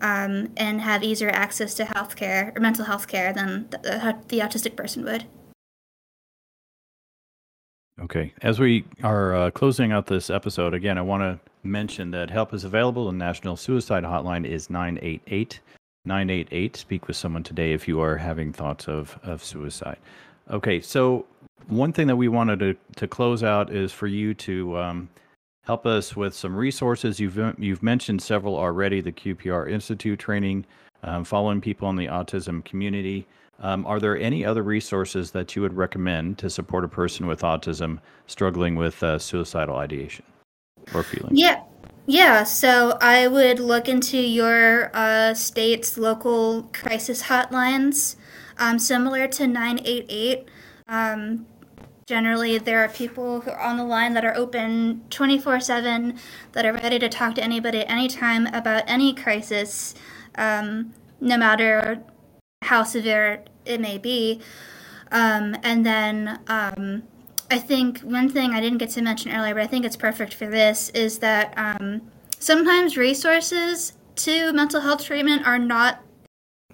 [0.00, 4.38] um, and have easier access to healthcare or mental health care than the, the, the
[4.40, 5.24] autistic person would.
[8.00, 8.32] Okay.
[8.42, 12.54] As we are uh, closing out this episode, again, I want to mention that help
[12.54, 13.06] is available.
[13.06, 15.60] The National Suicide Hotline is 988
[16.04, 16.76] 988.
[16.76, 19.98] Speak with someone today if you are having thoughts of, of suicide.
[20.50, 20.80] Okay.
[20.80, 21.26] So
[21.66, 25.08] one thing that we wanted to, to close out is for you to um,
[25.64, 27.20] help us with some resources.
[27.20, 30.64] You've you've mentioned several already: the QPR Institute training,
[31.02, 33.26] um, following people in the autism community.
[33.60, 37.40] Um, are there any other resources that you would recommend to support a person with
[37.40, 37.98] autism
[38.28, 40.24] struggling with uh, suicidal ideation
[40.94, 41.36] or feeling?
[41.36, 41.62] Yeah.
[42.10, 48.16] Yeah, so I would look into your uh, state's local crisis hotlines,
[48.56, 50.48] um, similar to 988.
[50.88, 51.46] Um,
[52.06, 56.18] generally, there are people who are on the line that are open 24 7,
[56.52, 59.94] that are ready to talk to anybody at any time about any crisis,
[60.36, 62.02] um, no matter
[62.62, 64.40] how severe it may be.
[65.12, 67.02] Um, and then um,
[67.50, 70.34] I think one thing I didn't get to mention earlier, but I think it's perfect
[70.34, 72.02] for this, is that um,
[72.38, 76.02] sometimes resources to mental health treatment are not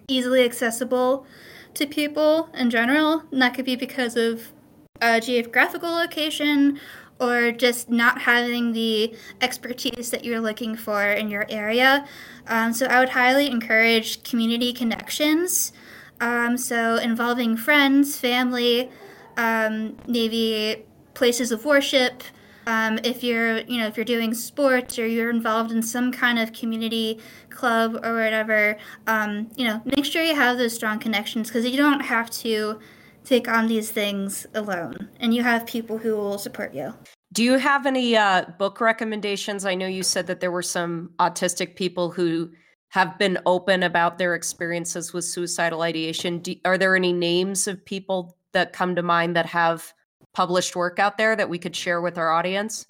[0.09, 1.27] easily accessible
[1.75, 3.25] to people in general.
[3.31, 4.53] And that could be because of
[5.01, 6.81] a geographical location
[7.21, 12.07] or just not having the expertise that you're looking for in your area.
[12.47, 15.73] Um, so I would highly encourage community connections.
[16.21, 18.91] Um, so involving friends, family,
[19.37, 22.23] um, maybe places of worship.
[22.67, 26.39] Um, if you're, you know, if you're doing sports or you're involved in some kind
[26.39, 31.49] of community club or whatever, um, you know, make sure you have those strong connections
[31.49, 32.79] because you don't have to
[33.25, 36.93] take on these things alone, and you have people who will support you.
[37.33, 39.65] Do you have any uh, book recommendations?
[39.65, 42.51] I know you said that there were some autistic people who
[42.91, 46.39] have been open about their experiences with suicidal ideation.
[46.39, 49.93] Do, are there any names of people that come to mind that have
[50.35, 52.85] published work out there that we could share with our audience?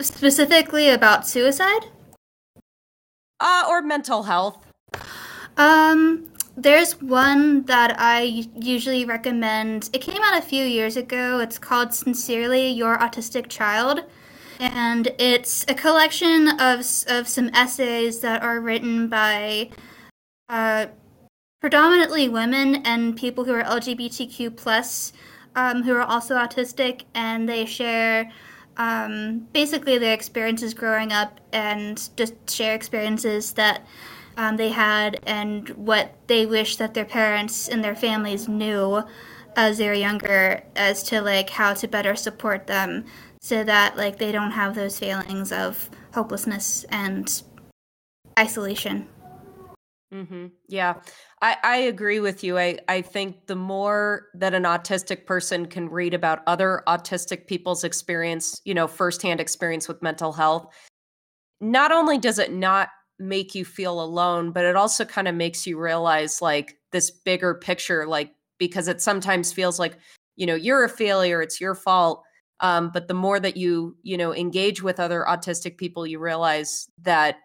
[0.00, 1.86] Specifically about suicide?
[3.40, 4.64] Uh, or mental health?
[5.56, 9.90] Um, there's one that I usually recommend.
[9.92, 11.40] It came out a few years ago.
[11.40, 14.04] It's called Sincerely Your Autistic Child.
[14.60, 19.70] And it's a collection of, of some essays that are written by
[20.48, 20.86] uh,
[21.60, 25.12] predominantly women and people who are LGBTQ plus,
[25.54, 28.30] um, who are also autistic, and they share
[28.76, 33.86] um, basically their experiences growing up and just share experiences that
[34.36, 39.02] um, they had and what they wish that their parents and their families knew
[39.56, 43.04] as they were younger as to like how to better support them
[43.40, 47.42] so that like they don't have those feelings of hopelessness and
[48.38, 49.06] isolation
[50.14, 50.46] mm-hmm.
[50.68, 50.94] yeah
[51.42, 55.88] I, I agree with you I, I think the more that an autistic person can
[55.88, 60.72] read about other autistic people's experience you know firsthand experience with mental health
[61.60, 65.66] not only does it not make you feel alone, but it also kind of makes
[65.66, 69.96] you realize like this bigger picture, like because it sometimes feels like,
[70.36, 72.22] you know, you're a failure, it's your fault.
[72.60, 76.88] Um, but the more that you, you know, engage with other autistic people, you realize
[77.02, 77.36] that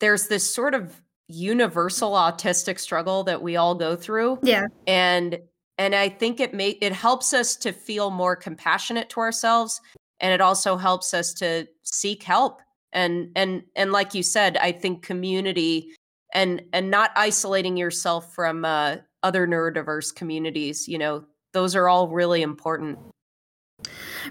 [0.00, 4.38] there's this sort of universal autistic struggle that we all go through.
[4.42, 4.66] Yeah.
[4.86, 5.38] And
[5.78, 9.80] and I think it may it helps us to feel more compassionate to ourselves
[10.20, 12.60] and it also helps us to seek help
[12.92, 15.92] and and and like you said i think community
[16.32, 22.08] and and not isolating yourself from uh, other neurodiverse communities you know those are all
[22.08, 22.98] really important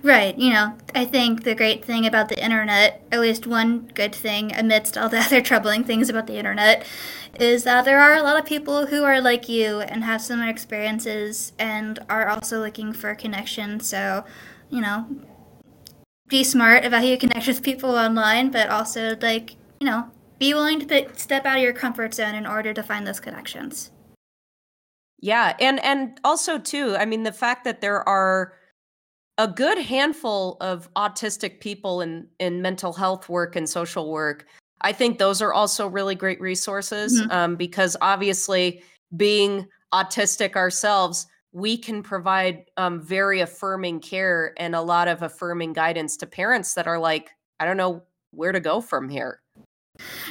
[0.02, 0.38] Right.
[0.38, 4.54] You know, I think the great thing about the internet, at least one good thing
[4.56, 6.86] amidst all the other troubling things about the internet,
[7.40, 10.50] is that there are a lot of people who are like you and have similar
[10.50, 13.80] experiences and are also looking for connection.
[13.80, 14.26] So,
[14.70, 15.06] you know,
[16.28, 20.54] be smart about how you connect with people online, but also like you know be
[20.54, 23.92] willing to step out of your comfort zone in order to find those connections.
[25.20, 28.54] Yeah, and and also too, I mean the fact that there are
[29.38, 34.46] a good handful of autistic people in in mental health work and social work.
[34.82, 37.32] I think those are also really great resources mm-hmm.
[37.32, 38.84] um, because obviously
[39.16, 45.72] being autistic ourselves, we can provide um, very affirming care and a lot of affirming
[45.72, 47.30] guidance to parents that are like,
[47.60, 49.40] I don't know where to go from here.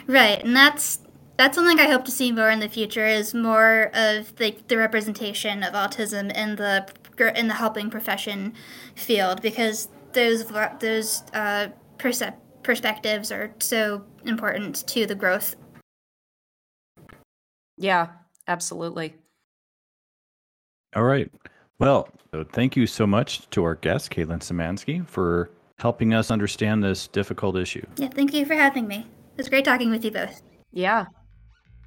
[0.07, 1.00] Right, and that's
[1.38, 4.76] that's something I hope to see more in the future is more of the, the
[4.76, 6.86] representation of autism in the
[7.21, 8.55] in the helping profession
[8.95, 10.45] field because those
[10.81, 15.57] those uh, percep- perspectives are so important to the growth.
[17.77, 18.09] Yeah,
[18.47, 19.15] absolutely.
[20.95, 21.31] All right.
[21.79, 22.09] Well,
[22.53, 27.57] thank you so much to our guest, Katelyn Szymanski, for helping us understand this difficult
[27.57, 27.85] issue.
[27.97, 28.99] Yeah, thank you for having me.
[28.99, 30.43] It was great talking with you both.
[30.71, 31.07] Yeah,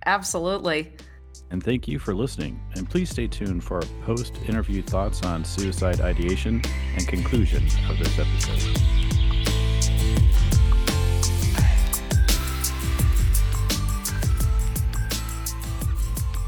[0.06, 0.92] absolutely.
[1.52, 2.60] And thank you for listening.
[2.76, 6.62] And please stay tuned for our post interview thoughts on suicide ideation
[6.96, 8.82] and conclusion of this episode.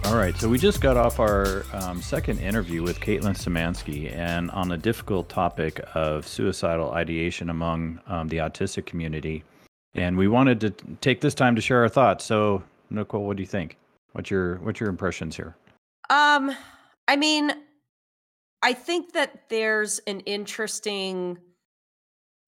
[0.08, 4.50] All right, so we just got off our um, second interview with Katelyn Szymanski and
[4.52, 9.44] on the difficult topic of suicidal ideation among um, the autistic community.
[9.96, 10.70] And we wanted to
[11.02, 12.24] take this time to share our thoughts.
[12.24, 13.76] So, Nicole, what do you think?
[14.18, 15.56] What's your what's your impressions here?
[16.10, 16.52] Um,
[17.08, 17.52] I mean,
[18.64, 21.38] I think that there's an interesting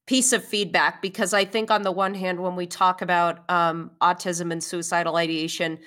[0.08, 3.92] piece of feedback because I think on the one hand, when we talk about um,
[4.02, 5.78] autism and suicidal ideation,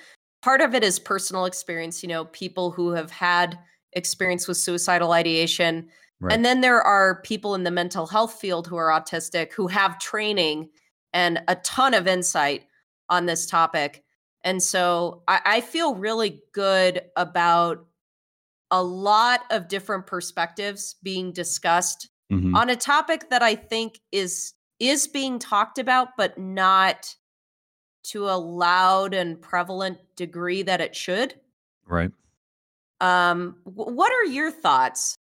[0.41, 3.59] part of it is personal experience you know people who have had
[3.91, 5.89] experience with suicidal ideation.
[6.21, 6.33] Right.
[6.33, 9.99] And then there are people in the mental health field who are autistic who have
[9.99, 10.69] training
[11.11, 12.67] and a ton of insight
[13.09, 14.02] on this topic.
[14.43, 17.85] And so I, I feel really good about
[18.71, 22.55] a lot of different perspectives being discussed Mhm.
[22.55, 27.15] on a topic that I think is is being talked about, but not
[28.05, 31.39] to a loud and prevalent degree that it should.
[31.85, 32.11] Right.
[32.99, 35.15] Um, wh- what are your thoughts?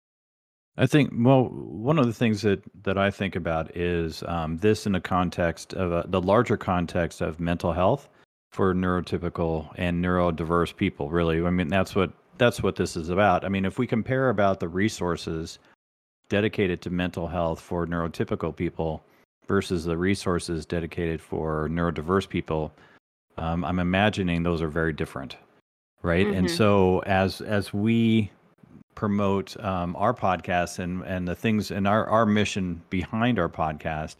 [0.76, 4.86] I think well, one of the things that that I think about is um, this
[4.86, 8.08] in the context of uh, the larger context of mental health
[8.52, 11.10] for neurotypical and neurodiverse people.
[11.10, 13.44] Really, I mean that's what that's what this is about.
[13.44, 15.58] I mean, if we compare about the resources
[16.28, 19.02] dedicated to mental health for neurotypical people
[19.46, 22.72] versus the resources dedicated for neurodiverse people,
[23.36, 25.36] um, I'm imagining those are very different,
[26.02, 26.26] right?
[26.26, 26.56] And Mhm.
[26.56, 28.30] so as as we
[28.94, 34.16] promote um, our podcast and and the things and our our mission behind our podcast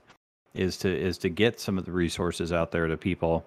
[0.55, 3.45] is to is to get some of the resources out there to people.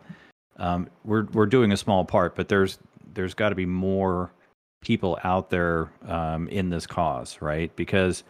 [0.58, 2.80] Um, we're we're doing a small part, but there's
[3.14, 4.32] there's got to be more
[4.82, 7.76] people out there um, in this cause, right?
[7.76, 8.24] Because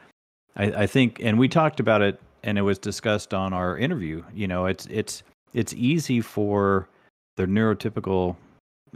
[0.56, 4.24] I, I think, and we talked about it, and it was discussed on our interview.
[4.34, 5.24] You know, it's it's
[5.54, 6.88] it's easy for
[7.36, 8.36] the neurotypical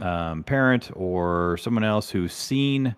[0.00, 2.94] um, parent or someone else who's seen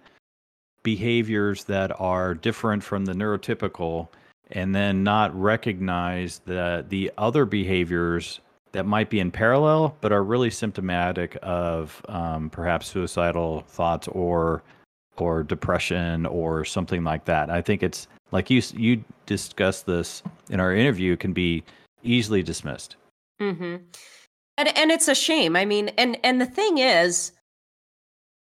[0.83, 4.09] behaviors that are different from the neurotypical
[4.51, 8.41] and then not recognize the the other behaviors
[8.72, 14.62] that might be in parallel but are really symptomatic of um, perhaps suicidal thoughts or
[15.18, 17.50] or depression or something like that.
[17.50, 21.62] I think it's like you you discussed this in our interview can be
[22.02, 22.96] easily dismissed.
[23.40, 23.76] Mm-hmm.
[24.58, 25.56] And and it's a shame.
[25.56, 27.32] I mean, and and the thing is,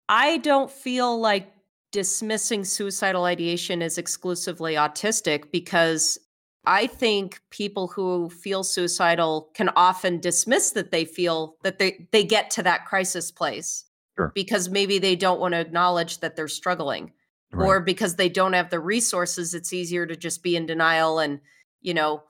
[0.09, 1.51] I don't feel like
[1.91, 6.17] dismissing suicidal ideation as exclusively autistic because
[6.65, 12.23] I think people who feel suicidal can often dismiss that they feel that they they
[12.23, 13.85] get to that crisis place
[14.15, 14.31] Sure.
[14.35, 17.11] because maybe they don't want to acknowledge that they're struggling
[17.51, 17.67] Right.
[17.67, 21.39] or because they don't have the resources it's easier to just be in denial and
[21.81, 22.23] you know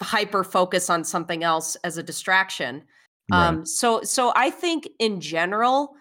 [0.00, 2.84] hyper focus on something else as a distraction
[3.30, 3.48] Right.
[3.48, 5.94] um so so i think in general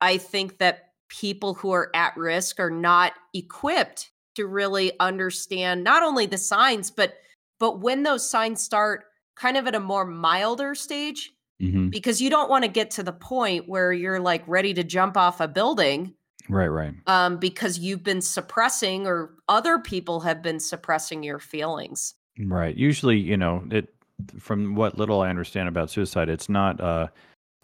[0.00, 6.04] i think that people who are at risk are not equipped to really understand not
[6.04, 7.14] only the signs but
[7.58, 11.90] but when those signs start kind of at a more milder stage Mhm.
[11.90, 15.16] because you don't want to get to the point where you're like ready to jump
[15.16, 16.14] off a building
[16.48, 16.94] Right, right.
[17.08, 22.14] um, because you've been suppressing or other people have been suppressing your feelings.
[22.38, 22.76] Right.
[22.76, 23.92] Usually, you know, it
[24.38, 27.10] from what little I understand about suicide, it's not a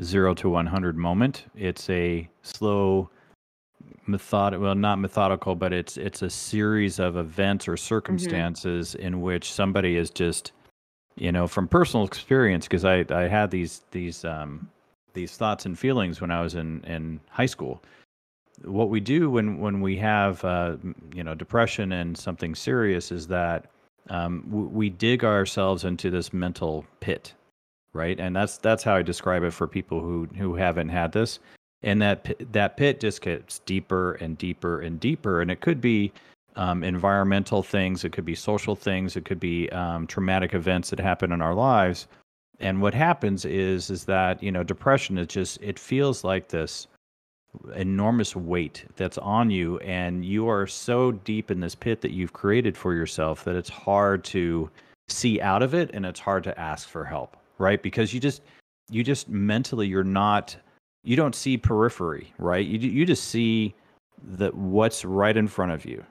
[0.02, 1.44] zero to one hundred moment.
[1.54, 3.10] It's a slow,
[4.06, 4.58] method.
[4.58, 9.96] Well, not methodical, but it's it's a series of events or circumstances in which somebody
[9.96, 10.52] is just,
[11.16, 14.68] you know, from personal experience, because I I had these these um
[15.14, 17.82] these thoughts and feelings when I was in in high school.
[18.62, 20.76] What we do when when we have uh,
[21.14, 23.66] you know depression and something serious is that
[24.10, 27.34] um, w- we dig ourselves into this mental pit,
[27.92, 28.18] right?
[28.20, 31.38] And that's that's how I describe it for people who who haven't had this.
[31.84, 36.12] And that that pit just gets deeper and deeper and deeper, and it could be
[36.56, 40.98] um, environmental things, it could be social things, it could be um, traumatic events that
[40.98, 42.06] happen in our lives.
[42.60, 46.88] And what happens is is that you know depression is just it feels like this
[47.76, 49.78] enormous weight that's on you.
[49.78, 53.68] And you are so deep in this pit that you've created for yourself that it's
[53.68, 54.70] hard to
[55.08, 57.82] see out of it and it's hard to ask for help right?
[57.82, 58.42] Because you just
[58.90, 60.56] you just mentally you're not
[61.04, 62.66] you don't see periphery right?
[62.66, 63.74] You you just see
[64.22, 66.04] that what's right in front of you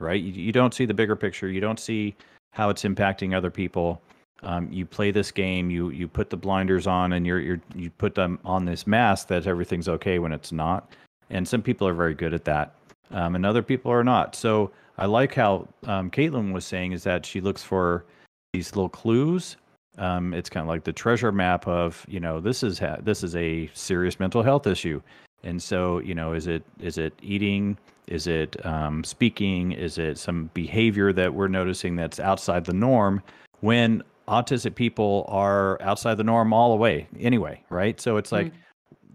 [0.00, 0.20] right?
[0.20, 1.48] You, you don't see the bigger picture.
[1.48, 2.16] You don't see
[2.52, 4.00] how it's impacting other people.
[4.42, 7.90] Um, you play this game you you put the blinders on and you're you're you
[7.90, 10.90] put them on this mask that everything's okay when it's not.
[11.28, 12.74] And some people are very good at that
[13.10, 14.34] um, and other people are not.
[14.34, 18.04] So i like how um, Katelyn was saying is that she looks for
[18.52, 19.56] these little clues
[19.98, 23.22] um, it's kind of like the treasure map of you know this is ha- this
[23.22, 25.00] is a serious mental health issue.
[25.42, 27.78] And so you know is it is it eating?
[28.06, 29.72] Is it um, speaking?
[29.72, 33.22] Is it some behavior that we're noticing that's outside the norm
[33.60, 38.00] when autistic people are outside the norm all the way anyway right?
[38.00, 38.52] So it's like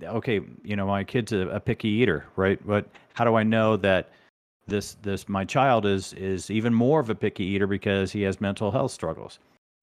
[0.04, 2.60] okay you know my kid's a, a picky eater right?
[2.66, 4.10] But how do i know that
[4.68, 8.40] this this my child is is even more of a picky eater because he has
[8.40, 9.40] mental health struggles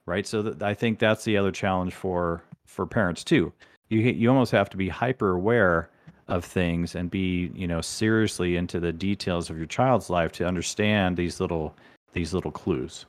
[0.07, 0.27] right?
[0.27, 3.53] So th- i think that's the other challenge for for parents too.
[3.89, 5.91] You you almost have to be hyper aware
[6.29, 10.47] of things and be you know seriously into the details of your child's life to
[10.47, 11.75] understand these little
[12.13, 13.07] these little clues.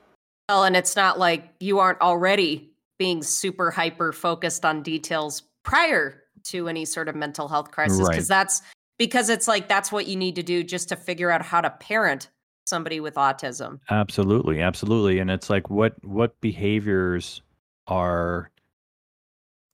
[0.49, 2.69] Well and it's not like you aren't already
[2.99, 8.29] being super hyper focused on details prior to any sort of mental health crisis because
[8.29, 8.43] right.
[8.43, 8.61] that's
[8.97, 11.69] because it's like that's what you need to do just to figure out how to
[11.69, 12.29] parent
[12.65, 17.41] somebody with autism absolutely absolutely and it's like what what behaviors
[17.87, 18.49] are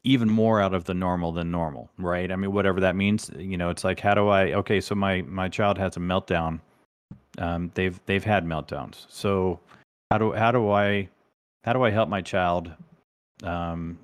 [0.03, 2.31] even more out of the normal than normal, right?
[2.31, 4.53] I mean, whatever that means, you know, it's like, how do I?
[4.53, 6.59] Okay, so my my child has a meltdown.
[7.37, 9.05] Um, they've they've had meltdowns.
[9.09, 9.59] So
[10.09, 11.09] how do how do I
[11.63, 12.71] how do I help my child
[13.43, 13.99] um,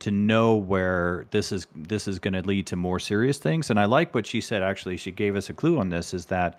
[0.00, 3.70] to know where this is this is going to lead to more serious things?
[3.70, 4.62] And I like what she said.
[4.62, 6.12] Actually, she gave us a clue on this.
[6.12, 6.58] Is that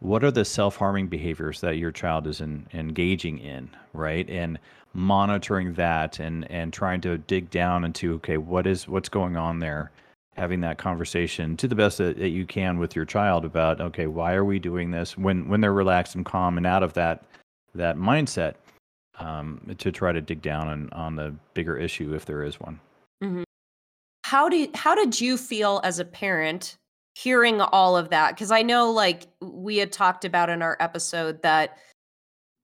[0.00, 4.28] what are the self-harming behaviors that your child is in, engaging in right?
[4.28, 4.58] And
[4.92, 9.58] monitoring that and and trying to dig down into okay what is what's going on
[9.58, 9.90] there?
[10.36, 14.06] Having that conversation to the best that, that you can with your child about okay
[14.06, 15.16] why are we doing this?
[15.16, 17.24] When when they're relaxed and calm and out of that
[17.74, 18.54] that mindset
[19.18, 22.80] um, to try to dig down on, on the bigger issue if there is one.
[23.22, 23.42] Mm-hmm.
[24.24, 26.78] how do how did you feel as a parent
[27.22, 31.42] hearing all of that because i know like we had talked about in our episode
[31.42, 31.76] that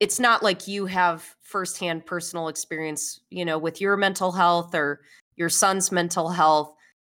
[0.00, 5.00] it's not like you have firsthand personal experience you know with your mental health or
[5.36, 6.74] your son's mental health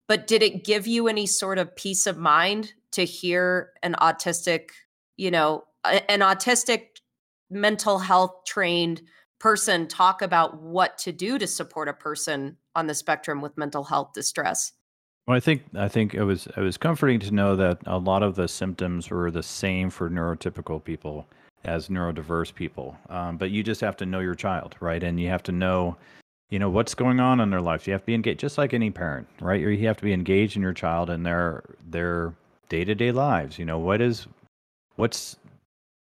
[0.08, 4.70] but did it give you any sort of peace of mind to hear an autistic
[5.18, 6.88] you know an autistic
[7.50, 9.02] mental health trained
[9.40, 13.84] person talk about what to do to support a person on the spectrum with mental
[13.84, 14.74] health distress
[15.28, 18.24] well, I think I think it was it was comforting to know that a lot
[18.24, 21.28] of the symptoms were the same for neurotypical people
[21.66, 22.98] as neurodiverse people.
[23.10, 25.04] Um, but you just have to know your child, right?
[25.04, 25.98] And you have to know,
[26.50, 27.86] you know, what's going on in their lives.
[27.86, 29.60] You have to be engaged, just like any parent, right?
[29.60, 32.34] You have to be engaged in your child and their their
[32.70, 33.60] day to day lives.
[33.60, 34.28] You know, what is
[34.96, 35.36] what's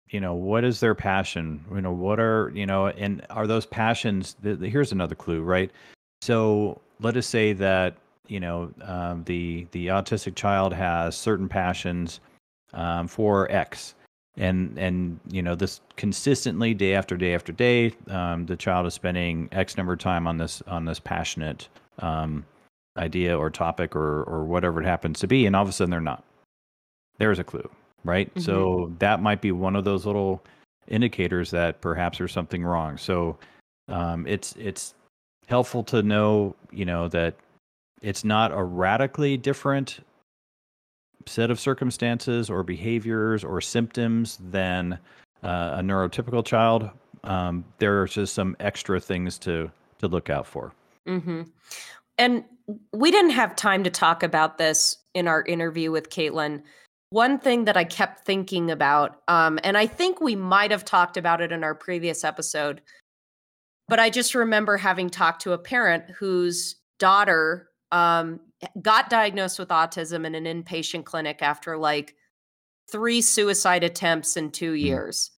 [0.08, 3.66] you know what is their passion you know what are you know and are those
[3.66, 5.72] passions here's another clue right
[6.22, 7.96] so let us say that
[8.28, 12.20] you know um, the the autistic child has certain passions
[12.74, 13.94] um, for X,
[14.36, 18.94] and and you know this consistently day after day after day, um, the child is
[18.94, 21.68] spending X number of time on this on this passionate
[22.00, 22.44] um,
[22.96, 25.90] idea or topic or or whatever it happens to be, and all of a sudden
[25.90, 26.24] they're not.
[27.18, 27.68] There's a clue,
[28.04, 28.28] right?
[28.30, 28.40] Mm-hmm.
[28.40, 30.42] So that might be one of those little
[30.88, 32.98] indicators that perhaps there's something wrong.
[32.98, 33.38] So
[33.88, 34.94] um, it's it's
[35.46, 37.34] helpful to know, you know, that
[38.02, 40.00] it's not a radically different
[41.26, 44.98] set of circumstances or behaviors or symptoms than
[45.42, 46.90] uh, a neurotypical child.
[47.24, 50.72] Um, there are just some extra things to to look out for.
[51.08, 51.42] Mm-hmm.
[52.18, 52.44] And
[52.92, 56.62] we didn't have time to talk about this in our interview with Katelyn.
[57.10, 61.16] One thing that I kept thinking about, um, and I think we might have talked
[61.16, 62.82] about it in our previous episode,
[63.88, 68.40] but I just remember having talked to a parent whose daughter um,
[68.80, 72.14] got diagnosed with autism in an inpatient clinic after like
[72.90, 74.80] three suicide attempts in two mm.
[74.80, 75.30] years.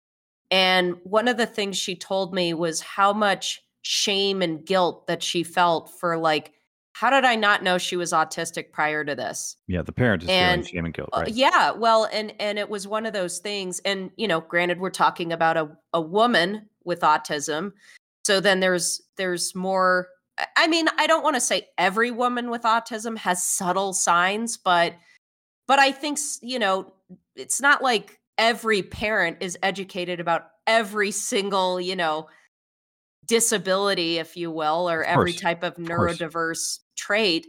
[0.49, 5.23] And one of the things she told me was how much shame and guilt that
[5.23, 6.53] she felt for like,
[6.93, 9.55] how did I not know she was autistic prior to this?
[9.67, 11.29] Yeah, the parent is and, feeling shame and guilt, uh, right?
[11.29, 13.79] Uh, yeah, well, and and it was one of those things.
[13.85, 17.73] And you know, granted, we're talking about a a woman with autism,
[18.25, 20.07] so then there's there's more
[20.55, 24.95] I mean, I don't want to say every woman with autism has subtle signs, but
[25.67, 26.93] but I think you know,
[27.35, 32.27] it's not like every parent is educated about every single, you know,
[33.25, 37.47] disability if you will or every type of neurodiverse of trait.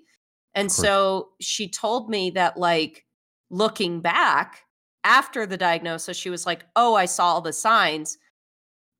[0.55, 3.05] And so she told me that like
[3.51, 4.63] looking back
[5.05, 8.19] after the diagnosis she was like, "Oh, I saw all the signs."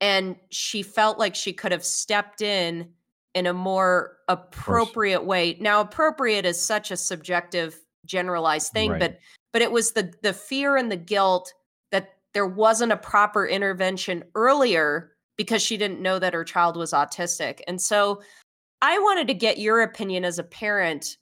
[0.01, 2.91] And she felt like she could have stepped in
[3.35, 5.57] in a more appropriate way.
[5.61, 9.01] Now, appropriate is such a subjective, generalized thing, right.
[9.01, 9.19] but
[9.53, 11.53] but it was the the fear and the guilt
[11.93, 16.93] that there wasn't a proper intervention earlier because she didn't know that her child was
[16.93, 17.61] autistic.
[17.69, 18.21] And so
[18.83, 21.17] I wanted to get your opinion as a parent.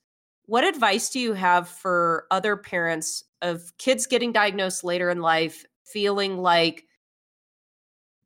[0.46, 5.64] What advice do you have for other parents of kids getting diagnosed later in life
[5.84, 6.84] feeling like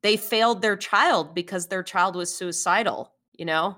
[0.03, 3.13] they failed their child because their child was suicidal?
[3.41, 3.75] You know?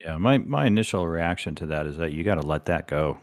[0.00, 3.18] Yeah, my my initial reaction to that is that you got to let that go.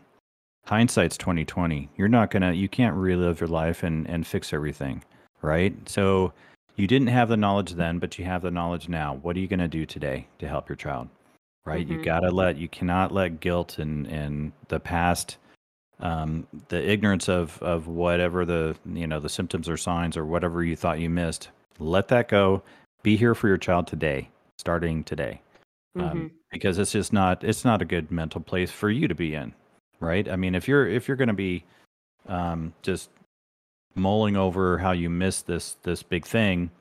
[0.65, 1.89] Hindsight's 2020.
[1.95, 5.03] You're not going to you can't relive your life and and fix everything,
[5.43, 5.73] right?
[5.87, 6.33] So
[6.75, 9.19] you didn't have the knowledge then, but you have the knowledge now.
[9.21, 11.09] What are you going to do today to help your child?
[11.63, 11.85] Right?
[11.85, 11.99] Mm-hmm.
[11.99, 15.37] You got to let you cannot let guilt and and the past
[15.99, 20.63] um, the ignorance of of whatever the you know the symptoms or signs or whatever
[20.63, 21.49] you thought you missed.
[21.77, 22.63] Let that go.
[23.03, 25.42] Be here for your child today, starting today,
[25.95, 29.35] Um, because it's just not it's not a good mental place for you to be
[29.35, 29.53] in,
[29.99, 30.27] right?
[30.27, 31.63] I mean, if you're if you're going to be
[32.27, 33.09] um, just
[33.95, 36.71] mulling over how you missed this this big thing,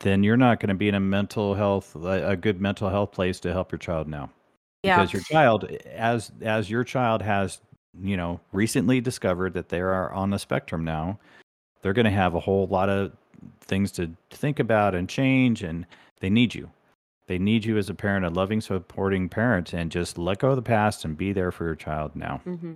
[0.00, 3.40] then you're not going to be in a mental health a good mental health place
[3.40, 4.30] to help your child now
[4.82, 4.96] yeah.
[4.96, 7.60] because your child as as your child has
[8.00, 11.18] you know recently discovered that they are on the spectrum now
[11.82, 13.12] they're going to have a whole lot of
[13.60, 15.86] things to think about and change and
[16.20, 16.70] they need you
[17.30, 20.56] they need you as a parent a loving supporting parent and just let go of
[20.56, 22.72] the past and be there for your child now hmm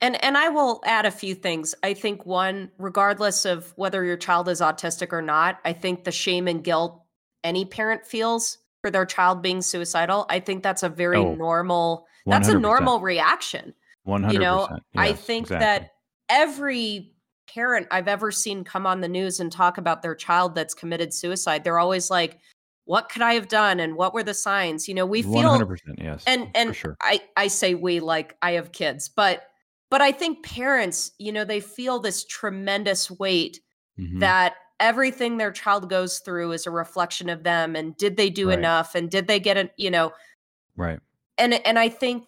[0.00, 1.74] And and I will add a few things.
[1.82, 6.12] I think one, regardless of whether your child is autistic or not, I think the
[6.12, 7.02] shame and guilt
[7.42, 12.06] any parent feels for their child being suicidal, I think that's a very Oh, normal.
[12.26, 12.60] That's a 100%.
[12.60, 13.74] normal reaction.
[14.06, 15.66] 100% You know, I think exactly.
[15.66, 15.90] that
[16.28, 17.12] every
[17.52, 21.12] parent I've ever seen come on the news and talk about their child that's committed
[21.12, 22.38] suicide, they're always like,
[22.88, 25.98] "What could I have done?" and "What were the signs?" You know, we feel 100%
[25.98, 29.44] yes and and sure I I say we like I have kids, but
[29.90, 33.60] but I think parents, you know, they feel this tremendous weight
[33.98, 34.20] Mhm.
[34.20, 38.48] that everything their child goes through is a reflection of them and did they do
[38.48, 38.58] Right.
[38.58, 40.12] enough and did they get it, you know,
[40.76, 41.00] right
[41.38, 42.24] and and I think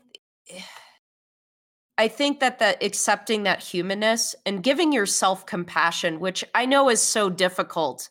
[1.98, 7.02] I think that that accepting that humanness and giving yourself compassion, which I know is
[7.02, 8.08] so difficult.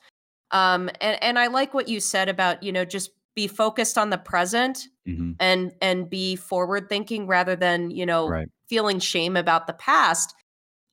[0.52, 4.10] Um and and I like what you said about, you know, just be focused on
[4.10, 8.50] the present hmm and and be forward thinking rather than you know right.
[8.68, 10.36] feeling shame about the past.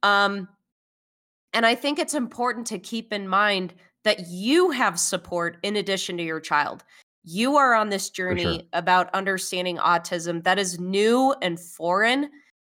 [0.03, 0.49] Um
[1.53, 3.75] and i think it's important to keep in mind
[4.07, 6.85] that you have support in addition to your child.
[7.25, 8.29] You are on this sure.
[8.29, 12.31] journey about understanding autism that is new and foreign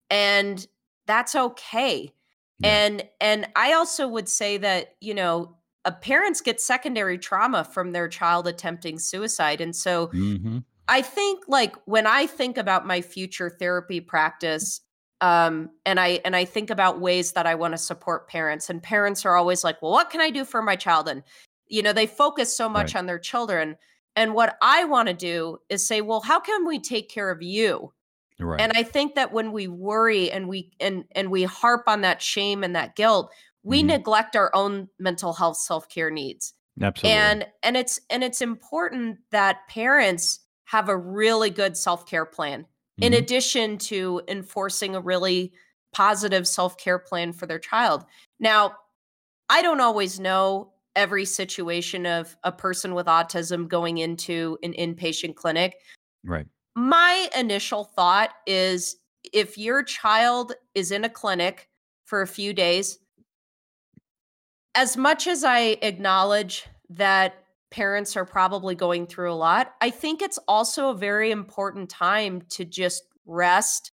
[0.09, 0.65] and
[1.05, 2.13] that's okay.
[2.59, 2.69] Yeah.
[2.69, 5.56] and and i also would say that you know
[5.87, 11.43] uh, parents get secondary trauma from their child attempting suicide and so hmm I think
[11.47, 14.81] like when I think about my future therapy practice
[15.21, 18.81] um and I and I think about ways that I want to support parents and
[18.83, 21.23] parents are always like, "Well, what can I do for my child?" and
[21.67, 22.95] you know, they focus so much Right.
[22.95, 23.77] on their children.
[24.15, 27.41] And what I want to do is say, "Well, how can we take care of
[27.41, 27.93] you?"
[28.39, 32.01] right And I think that when we worry and we and and we harp on
[32.01, 33.31] that shame and that guilt,
[33.63, 33.87] we Mhm.
[33.87, 36.53] neglect our own mental health self-care needs.
[36.81, 37.17] Absolutely.
[37.19, 42.65] And and it's and it's important that parents have a really good self-care plan
[42.99, 43.17] in Mhm.
[43.17, 45.53] addition to enforcing a really
[45.93, 48.05] positive self-care plan for their child.
[48.39, 48.75] Now
[49.49, 55.35] i don't always know every situation of a person with autism going into an inpatient
[55.35, 55.79] clinic.
[56.23, 56.47] Right.
[56.75, 58.97] My initial thought is
[59.33, 61.69] if your child is in a clinic
[62.05, 62.99] for a few days
[64.77, 70.21] as much as I acknowledge that parents are probably going through a lot, I think
[70.21, 73.91] it's also a very important time to just rest,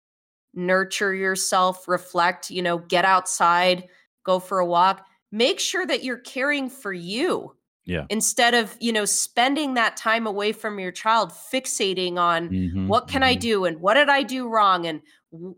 [0.54, 3.88] nurture yourself, reflect, you know, get outside,
[4.24, 5.06] go for a walk.
[5.30, 7.54] Make sure that you're caring for you
[7.84, 12.86] yeah instead of, you know, spending that time away from your child fixating on Mhm,
[12.86, 13.36] what can I mhm.
[13.36, 15.00] do and what did I do wrong and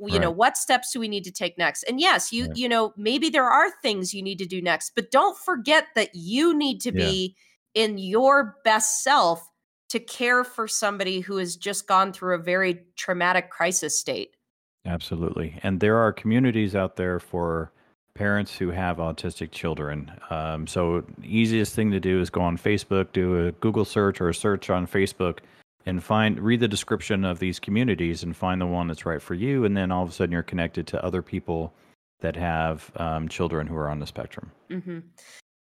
[0.06, 2.54] you know what steps do we need to take next and yes you Yeah.
[2.54, 6.10] you know maybe there are things you need to do next but don't forget that
[6.14, 7.14] you need to Yeah.
[7.14, 7.34] be
[7.72, 9.48] in your best self
[9.88, 14.36] to care for somebody who has just gone through a very traumatic crisis state
[14.84, 15.58] Absolutely.
[15.62, 17.72] And there are communities out there for
[18.14, 20.10] parents who have autistic children.
[20.30, 24.28] Um, so, easiest thing to do is go on Facebook, do a Google search or
[24.28, 25.38] a search on Facebook,
[25.86, 29.34] and find read the description of these communities and find the one that's right for
[29.34, 29.64] you.
[29.64, 31.72] And then all of a sudden, you're connected to other people
[32.20, 34.50] that have um, children who are on the spectrum.
[34.70, 35.00] hmm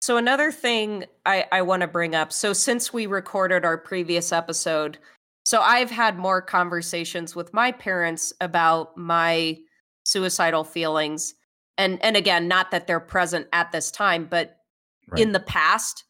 [0.01, 4.31] so another thing i i want to bring up so since we recorded our previous
[4.33, 4.99] episode
[5.45, 9.59] so i've had more conversations with my parents about my
[10.05, 11.35] suicidal feelings
[11.79, 14.53] and and again not that they're present at this time but
[15.09, 15.21] Right.
[15.23, 16.03] in the past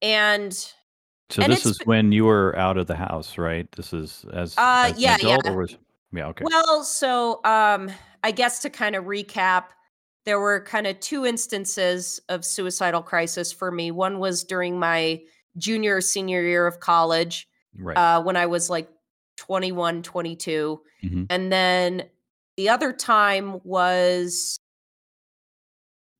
[0.00, 3.66] and so and this is when you were out of the house, right?
[3.74, 5.50] This is as, Uh, as yeah, adult, yeah.
[5.50, 5.76] or was
[6.12, 6.44] yeah okay.
[6.44, 7.90] well so um
[8.22, 9.64] i guess to kind of recap
[10.24, 15.20] there were kind of two instances of suicidal crisis for me one was during my
[15.58, 17.48] junior senior year of college
[17.78, 17.96] right.
[17.96, 18.88] uh, when I was like
[19.38, 20.80] 21, 22.
[21.02, 21.26] Mhm.
[21.30, 22.04] And then
[22.56, 24.58] the other time was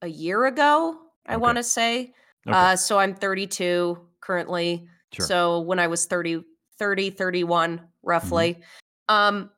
[0.04, 1.40] a year ago, I Okay.
[1.40, 2.14] want to say.
[2.46, 2.56] Okay.
[2.56, 4.86] Uh, so I'm 32 currently.
[5.12, 5.26] Sure.
[5.26, 6.44] So when I was 30,
[6.78, 8.54] 30 31, roughly.
[8.54, 9.14] Mm-hmm.
[9.14, 9.50] Um,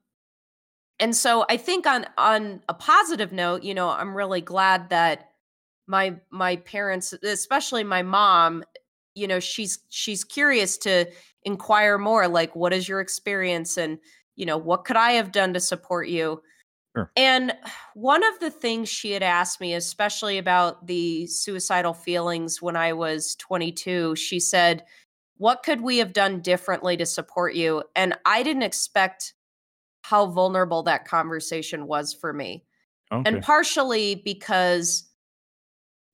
[0.99, 5.31] and so I think on on a positive note, you know, I'm really glad that
[5.87, 8.65] my my parents, especially my mom,
[9.15, 11.07] you know, she's she's curious to
[11.43, 13.99] inquire more like what is your experience and
[14.37, 16.43] you know, what could I have done to support you?
[16.97, 17.11] Sure.
[17.15, 17.53] And
[17.93, 22.95] one of the things she had asked me, especially about the suicidal feelings when I
[22.95, 24.83] was 22, she said,
[25.37, 27.83] What could we have done differently to support you?
[27.95, 29.35] And I didn't expect
[30.05, 32.65] how vulnerable that conversation was for me.
[33.13, 33.29] Okay.
[33.29, 35.05] And partially because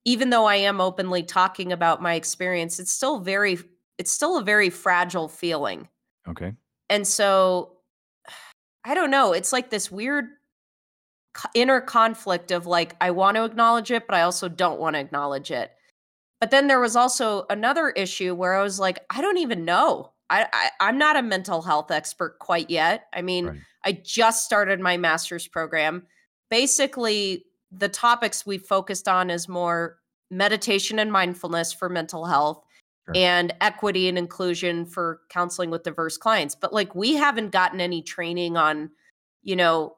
[0.04, 3.56] even though I am openly talking about my experience, it's still very,
[3.98, 5.88] it's still a very fragile feeling.
[6.28, 6.54] okay.
[6.90, 7.76] And so
[8.84, 9.32] I don't know.
[9.32, 10.26] It's like this weird
[11.54, 15.00] inner conflict of like, I want to acknowledge it, but I also don't want to
[15.00, 15.72] acknowledge it.
[16.40, 20.12] But then there was also another issue where I was like, I don't even know.
[20.28, 23.06] I, I I'm not a mental health expert quite yet.
[23.12, 23.58] I mean, Right.
[23.84, 26.06] I just started my master's program.
[26.50, 29.98] Basically, the topics we focused on is more
[30.30, 32.64] meditation and mindfulness for mental health
[33.06, 33.14] Sure.
[33.16, 36.54] and equity and inclusion for counseling with diverse clients.
[36.54, 38.90] But like we haven't gotten any training on,
[39.42, 39.96] you know,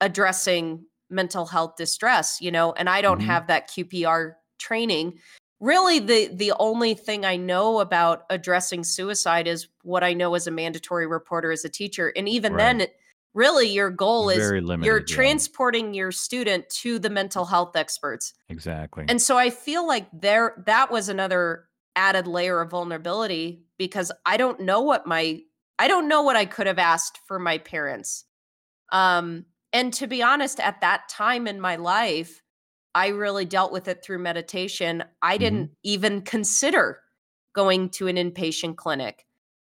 [0.00, 3.24] addressing mental health distress, you know, and I don't Mhm.
[3.26, 5.18] have that QPR training.
[5.60, 10.46] Really the the only thing I know about addressing suicide is what I know as
[10.46, 12.12] a mandatory reporter as a teacher.
[12.16, 12.78] And even Right.
[12.78, 12.86] then
[13.34, 15.14] really your goal is you're limited, yeah.
[15.16, 18.34] transporting your student to the mental health experts.
[18.48, 19.04] Exactly.
[19.08, 24.36] And so I feel like there that was another added layer of vulnerability because I
[24.36, 25.40] don't know what my
[25.80, 28.24] I don't know what I could have asked for my parents.
[28.92, 32.42] Um and to be honest at that time in my life
[32.94, 35.04] I really dealt with it through meditation.
[35.22, 35.38] I Mhm.
[35.38, 37.00] didn't even consider
[37.54, 39.26] going to an inpatient clinic.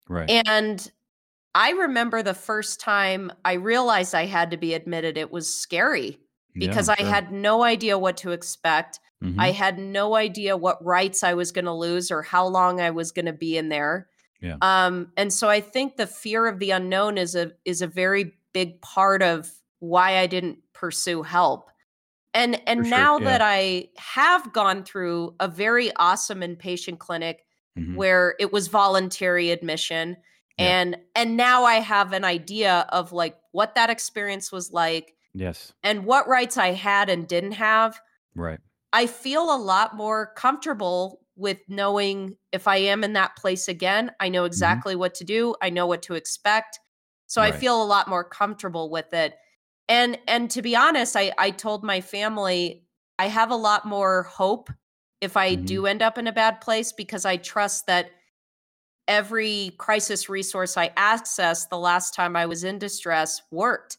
[0.10, 0.34] right.
[0.36, 0.92] And
[1.56, 6.20] I remember the first time I realized I had to be admitted it was scary
[6.60, 9.00] because I'm I had no idea what to expect.
[9.22, 9.38] Mhm.
[9.40, 12.92] I had no idea what rights I was going to lose or how long I
[12.92, 14.10] was going to be in there.
[14.42, 14.60] Yeah.
[14.62, 18.34] Um, and so I think the fear of the unknown is a is a very
[18.54, 21.70] big part of why I didn't pursue help.
[22.34, 23.26] And and sure, now yeah.
[23.26, 27.46] that I have gone through a very awesome inpatient clinic
[27.78, 27.96] Mhm.
[27.96, 30.18] where it was voluntary admission
[30.58, 30.66] Yeah.
[30.80, 35.74] and and now I have an idea of like what that experience was like Yes.
[35.84, 38.00] and what rights I had and didn't have.
[38.36, 38.60] Right.
[38.94, 44.12] I feel a lot more comfortable with knowing if I am in that place again,
[44.20, 46.80] I know exactly what to do, I know what to expect.
[47.28, 47.60] So I Mm-hmm.
[47.60, 49.36] Feel a lot more comfortable with it.
[49.90, 52.84] And and to be honest, I I told my family
[53.20, 54.70] I have a lot more hope
[55.22, 55.66] if I Mhm.
[55.66, 58.12] do end up in a bad place because I trust that
[59.08, 63.98] every crisis resource I accessed the last time I was in distress worked.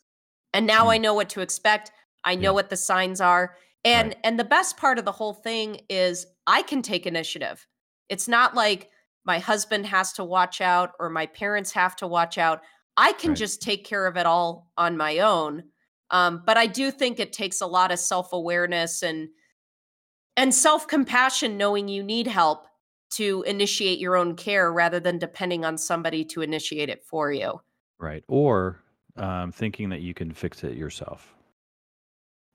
[0.54, 0.90] And now Mm.
[0.90, 1.92] I know what to expect.
[2.24, 2.54] I know Yeah.
[2.54, 3.56] what the signs are.
[3.84, 4.18] And Right.
[4.24, 7.66] and the best part of the whole thing is I can take initiative.
[8.08, 8.90] It's not like
[9.24, 12.62] my husband has to watch out or my parents have to watch out.
[12.96, 13.36] I can Right.
[13.36, 15.64] just take care of it all on my own.
[16.10, 19.28] Um, but I do think it takes a lot of self-awareness and
[20.36, 22.66] and self-compassion knowing you need help
[23.10, 27.60] to initiate your own care rather than depending on somebody to initiate it for you.
[27.98, 28.22] Right.
[28.28, 28.80] Or
[29.16, 31.34] um, thinking that you can fix it yourself.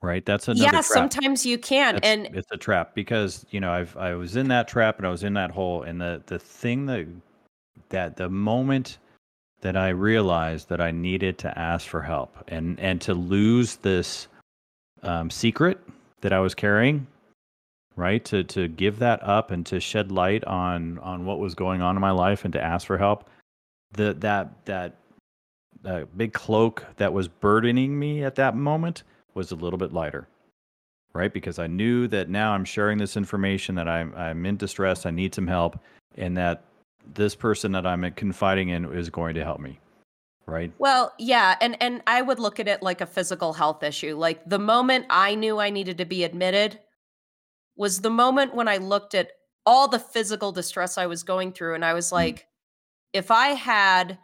[0.01, 0.25] Right.
[0.25, 0.85] That's another yeah, trap.
[0.85, 1.95] sometimes you can.
[1.95, 5.07] That's- and it's a trap because you know I've I was in that trap and
[5.07, 7.07] I was in that hole and the the thing that
[7.89, 8.97] that the moment
[9.63, 14.27] that I realized that I needed to ask for help and and to lose this
[15.03, 15.79] um, secret
[16.19, 17.07] that I was carrying,
[17.95, 18.23] right?
[18.25, 21.95] To to give that up and to shed light on on what was going on
[21.95, 23.29] in my life and to ask for help.
[23.93, 24.95] The that that
[25.85, 29.03] uh, big cloak that was burdening me at that moment
[29.33, 30.27] was a little bit lighter
[31.15, 31.31] right?
[31.31, 35.11] Because I knew that now I'm sharing this information that I'm I'm in distress, I
[35.11, 35.79] need some help,
[36.17, 36.63] and that
[37.13, 39.79] this person that I'm confiding in is going to help me,
[40.45, 40.71] right?
[40.77, 44.15] Well, yeah, and and I would look at it like a physical health issue.
[44.15, 46.79] Like the moment I knew I needed to be admitted
[47.75, 49.31] was the moment when I looked at
[49.65, 52.47] all the physical distress I was going through and I was like
[53.13, 54.17] if I had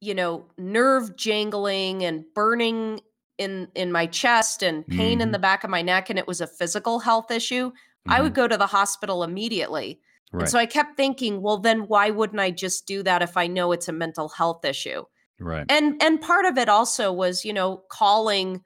[0.00, 3.00] you know, nerve jangling and burning
[3.38, 5.32] in in my chest and pain in Mhm.
[5.32, 7.72] the back of my neck and it was a physical health issue,
[8.06, 8.36] I would Mhm.
[8.36, 10.00] go to the hospital immediately.
[10.32, 13.36] Right, And so I kept thinking, well then why wouldn't I just do that if
[13.36, 15.04] I know it's a mental health issue?
[15.40, 18.62] right, and and part of it also was you know calling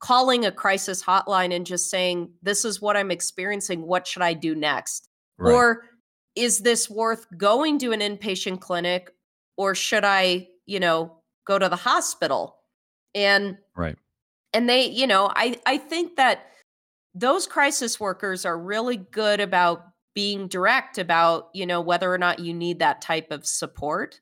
[0.00, 3.82] calling a crisis hotline and just saying this is what i'm experiencing.
[3.86, 5.08] What should i do next?
[5.38, 5.84] Right, or
[6.36, 9.10] is this worth going to an inpatient clinic
[9.56, 12.56] or should i you know go to the hospital?
[13.14, 13.96] And Right.
[14.52, 16.46] and they, you know, I I think that
[17.14, 19.84] those crisis workers are really good about
[20.14, 24.20] being direct about, you know, whether or not you need that type of support.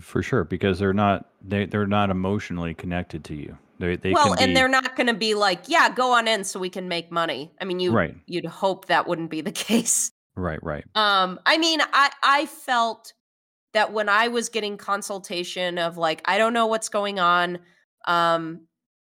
[0.00, 3.58] For sure, because they're not they they're not emotionally connected to you.
[3.80, 6.44] They they well, and be they're not going to be like, "Yeah, go on in
[6.44, 9.52] so we can make money." I mean, you right, you'd hope that wouldn't be the
[9.66, 10.12] case.
[10.36, 10.84] right, right.
[10.94, 13.12] Um, I mean, I I felt
[13.74, 17.58] that when I was getting consultation of like, I don't know what's going on.
[18.06, 18.62] Um,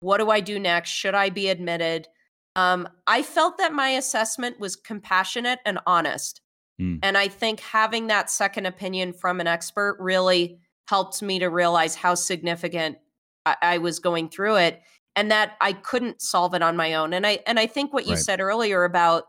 [0.00, 0.90] what do I do next?
[0.90, 2.08] Should I be admitted?
[2.56, 6.40] Um, I felt that my assessment was compassionate and honest.
[6.80, 7.00] Mm.
[7.02, 11.94] And I think having that second opinion from an expert really helped me to realize
[11.94, 12.98] how significant
[13.46, 14.82] I, I was going through it
[15.16, 17.12] and that I couldn't solve it on my own.
[17.12, 18.18] And I and I think what you Right.
[18.18, 19.24] said earlier about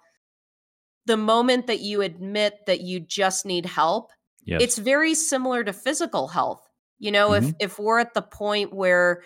[1.06, 4.12] the moment that you admit that you just need help,
[4.44, 4.62] Yes.
[4.62, 6.68] it's very similar to physical health.
[7.00, 7.56] You know, if Mhm.
[7.60, 9.24] if we're at the point where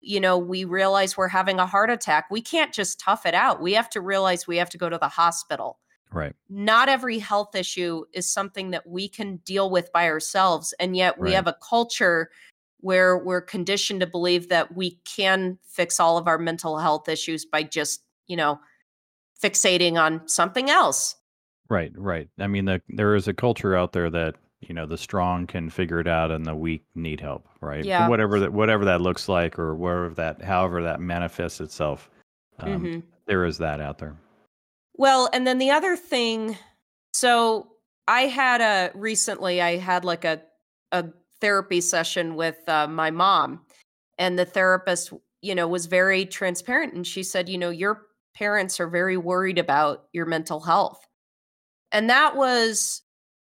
[0.00, 3.60] you know we realize we're having a heart attack, we can't just tough it out.
[3.60, 5.78] We have to realize we have to go to the hospital
[6.12, 6.34] right.
[6.48, 11.18] not every health issue is something that we can deal with by ourselves and yet
[11.18, 11.36] we Right.
[11.36, 12.30] have a culture
[12.80, 17.44] where we're conditioned to believe that we can fix all of our mental health issues
[17.44, 18.58] by just you know
[19.42, 21.16] fixating on something else
[21.70, 22.28] Right, right.
[22.40, 25.70] I mean, the, there is a culture out there that you know the strong can
[25.70, 27.84] figure it out and the weak need help, right?
[27.84, 28.08] Yeah.
[28.08, 32.10] Whatever that, whatever that looks like, or wherever that, however that manifests itself,
[32.58, 33.02] um, Mhm.
[33.26, 34.16] there is that out there.
[34.94, 36.58] well and then the other thing
[37.14, 37.72] so
[38.08, 40.42] i had a recently i had like a
[40.92, 41.06] a
[41.40, 43.64] therapy session with uh, my mom
[44.18, 48.78] and the therapist you know was very transparent and she said you know your parents
[48.80, 51.06] are very worried about your mental health
[51.92, 53.02] and that was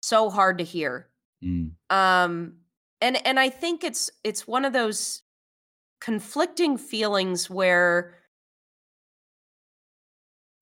[0.06, 1.08] so hard to hear
[1.44, 1.72] Mm.
[1.90, 2.54] um
[3.02, 5.22] and and i think it's it's one of those
[6.00, 8.16] conflicting feelings where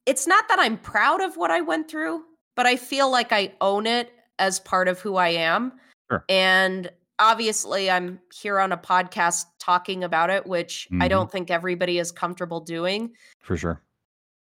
[0.06, 2.24] it's not that i'm proud of what i went through
[2.56, 5.74] but i feel like i own it as part of who i am
[6.10, 6.26] Sure.
[6.28, 6.90] and
[7.20, 11.10] obviously i'm here on a podcast talking about it which i Mhm.
[11.10, 13.82] don't think everybody is comfortable doing For sure.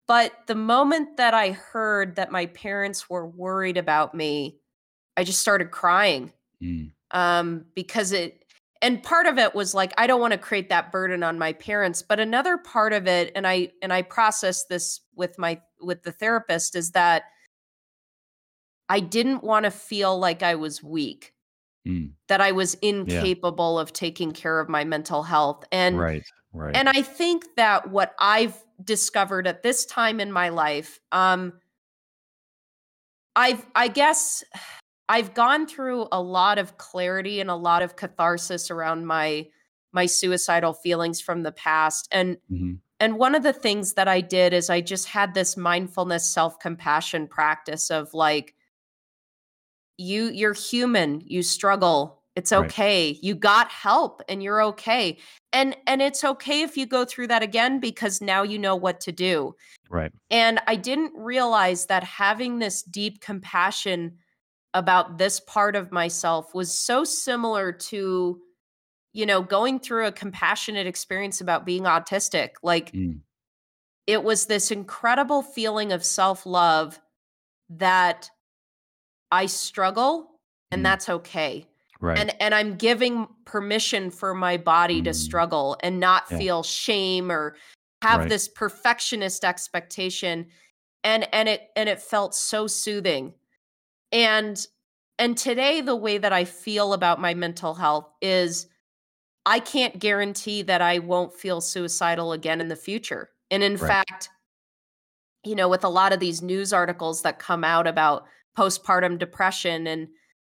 [0.09, 4.61] but the moment that I heard that my parents were worried about me,
[5.17, 6.93] I just started crying Mm.
[7.11, 8.45] um, because it,
[8.81, 11.53] and part of it was like I don't want to create that burden on my
[11.53, 16.03] parents, but another part of it, and I and I processed this with my with
[16.03, 17.25] the therapist is that
[18.89, 21.35] I didn't want to feel like I was weak,
[21.87, 22.13] Mm.
[22.29, 26.75] that I was incapable of taking care of my mental health, and right, right.
[26.75, 31.53] and I think that what I've discovered at this time in my life, um,
[33.35, 34.43] I've, I guess,
[35.09, 39.49] I've gone through a lot of clarity and a lot of catharsis around my
[39.93, 42.81] my suicidal feelings from the past, and Mhm.
[43.01, 46.59] and one of the things that I did is I just had this mindfulness self
[46.61, 48.55] compassion practice of like,
[49.99, 52.73] you you're human, you struggle, it's Right.
[52.73, 55.19] okay, you got help, and you're okay,
[55.53, 59.01] and and it's okay if you go through that again because now you know what
[59.01, 59.55] to do.
[59.89, 60.13] Right.
[60.31, 64.19] And I didn't realize that having this deep compassion
[64.77, 68.41] about this part of myself was so similar to,
[69.13, 72.51] you know, going through a compassionate experience about being autistic.
[72.63, 73.23] Like Mm.
[74.07, 77.01] it was this incredible feeling of self love
[77.71, 78.31] that
[79.31, 80.41] I struggle
[80.71, 80.85] and Mm.
[80.85, 81.67] that's okay.
[82.01, 82.19] Right.
[82.19, 85.15] And and I'm giving permission for my body to Mm.
[85.15, 86.39] struggle and not Yeah.
[86.39, 87.57] feel shame or
[88.03, 88.29] have Right.
[88.29, 90.49] this perfectionist expectation
[91.05, 93.35] and and it and it felt so soothing
[94.17, 94.67] and
[95.19, 98.67] and today the way that i feel about my mental health is
[99.45, 103.89] i can't guarantee that i won't feel suicidal again in the future and in Right.
[103.89, 104.31] fact
[105.45, 108.25] you know with a lot of these news articles that come out about
[108.57, 110.09] postpartum depression and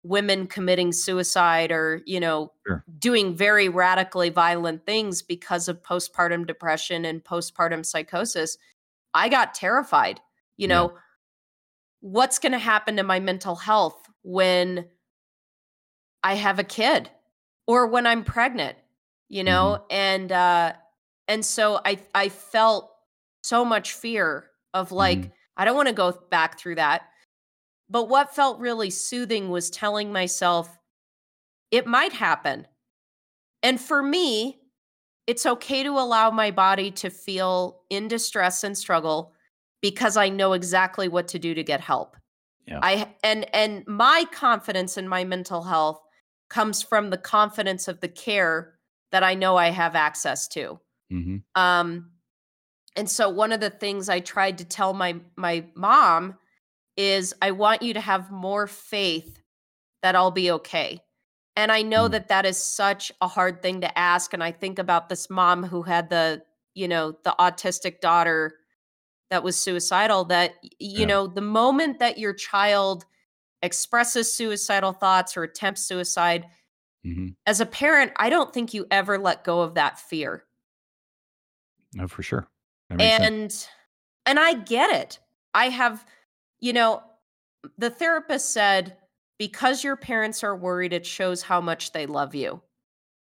[0.02, 2.84] women committing suicide or you know Sure.
[2.98, 8.56] doing very radically violent things because of postpartum depression and postpartum psychosis
[9.14, 10.20] i got terrified
[10.56, 10.88] you Yeah.
[10.88, 10.94] know
[12.00, 14.86] what's going to happen to my mental health when
[16.22, 17.10] i have a kid
[17.66, 18.76] or when i'm pregnant
[19.30, 19.84] you know?
[19.88, 20.74] And uh
[21.28, 22.90] and so i i felt
[23.42, 27.02] so much fear of like i don't want to go back through that.
[27.88, 30.76] But what felt really soothing was telling myself
[31.70, 32.66] it might happen.
[33.62, 34.58] And for me
[35.26, 39.32] it's okay to allow my body to feel in distress and struggle
[39.82, 42.16] because i know exactly what to do to get help
[42.66, 42.80] Yeah.
[42.82, 46.00] i and and my confidence in my mental health
[46.48, 48.78] comes from the confidence of the care
[49.12, 50.80] that I know I have access to.
[51.10, 52.12] hmm Um,
[52.96, 56.38] and so one of the things I tried to tell my my mom
[56.96, 59.42] is I want you to have more faith
[60.02, 61.00] that I'll be okay.
[61.56, 62.12] And I know Mm.
[62.12, 65.64] that that is such a hard thing to ask and I think about this mom
[65.64, 66.42] who had the,
[66.74, 68.59] you know, the autistic daughter
[69.30, 71.06] that was suicidal that you Yeah.
[71.06, 73.04] know, the moment that your child
[73.62, 76.46] expresses suicidal thoughts or attempts suicide,
[77.04, 80.44] hmm as a parent, I don't think you ever let go of that fear.
[81.98, 82.48] Oh, for sure.
[82.90, 83.30] Makes sense.
[83.30, 83.68] and
[84.26, 85.18] and i get it
[85.54, 86.04] i have
[86.60, 87.02] you know
[87.78, 88.96] the therapist said
[89.38, 92.60] because your parents are worried it shows how much they love you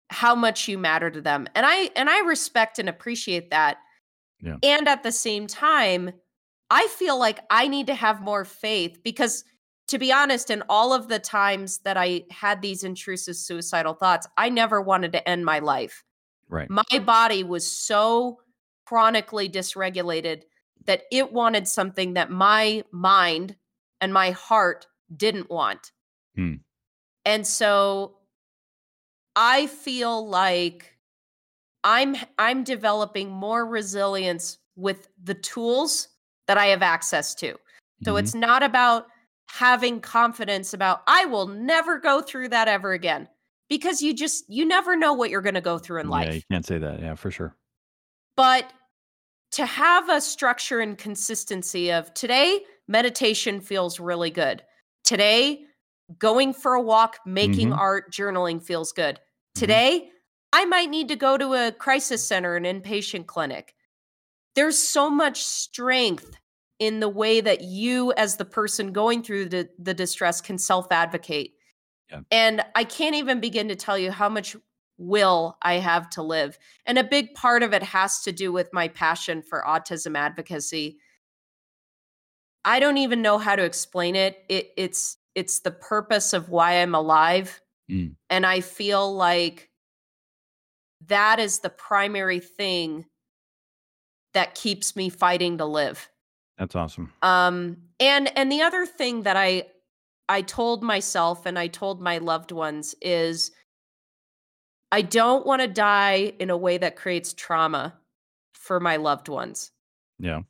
[0.09, 3.77] how much you matter to them and i and i respect and appreciate that
[4.45, 4.57] Yeah.
[4.63, 6.11] and at the same time
[6.69, 9.43] i feel like i need to have more faith because
[9.87, 14.27] to be honest in all of the times that i had these intrusive suicidal thoughts
[14.37, 16.03] i never wanted to end my life
[16.47, 16.69] Right.
[16.69, 18.39] my body was so
[18.85, 20.43] chronically dysregulated
[20.85, 23.55] that it wanted something that my mind
[23.99, 24.85] and my heart
[25.15, 25.91] didn't want.
[26.35, 26.55] Hmm.
[27.25, 28.17] And so
[29.35, 30.94] I feel like
[31.85, 36.09] I'm I'm developing more resilience with the tools
[36.47, 37.55] that I have access to.
[38.03, 38.19] So Mhm.
[38.19, 39.07] it's not about
[39.47, 43.29] having confidence about I will never go through that ever again
[43.69, 46.33] because you just you never know what you're going to go through in life Yeah,
[46.33, 46.99] you can't say that.
[46.99, 47.55] Yeah, for sure.
[48.35, 48.73] but
[49.51, 54.63] to have a structure and consistency of today meditation feels really good
[55.03, 55.63] today
[56.19, 57.77] going for a walk making Mhm.
[57.77, 59.59] art journaling feels good Mhm.
[59.59, 60.11] today
[60.55, 63.75] i might need to go to a crisis center an inpatient clinic.
[64.55, 66.37] There's so much strength
[66.79, 71.51] in the way that you as the person going through the, the distress can self-advocate.
[72.11, 72.21] Yeah.
[72.31, 74.55] and i can't even begin to tell you how much
[74.97, 76.57] will i have to live.
[76.85, 80.99] And a big part of it has to do with my passion for autism advocacy.
[82.63, 86.81] I don't even know how to explain it, it it's it's the purpose of why
[86.81, 87.59] i'm alive.
[87.91, 88.15] Mm.
[88.31, 89.69] and i feel like
[91.07, 93.05] that is the primary thing
[94.33, 96.09] that keeps me fighting to live
[96.57, 97.11] That's awesome.
[97.21, 99.63] um and and the other thing that i
[100.29, 103.51] i told myself and i told my loved ones is
[104.91, 107.93] i don't want to die in a way that creates trauma
[108.53, 109.71] for my loved ones
[110.19, 110.41] Yeah.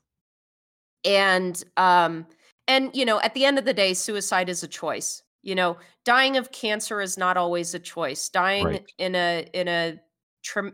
[1.04, 2.26] and um
[2.68, 5.78] and you know at the end of the day suicide is a choice you know
[6.06, 8.86] dying of cancer is not always a choice dying Right.
[8.98, 10.00] in a in a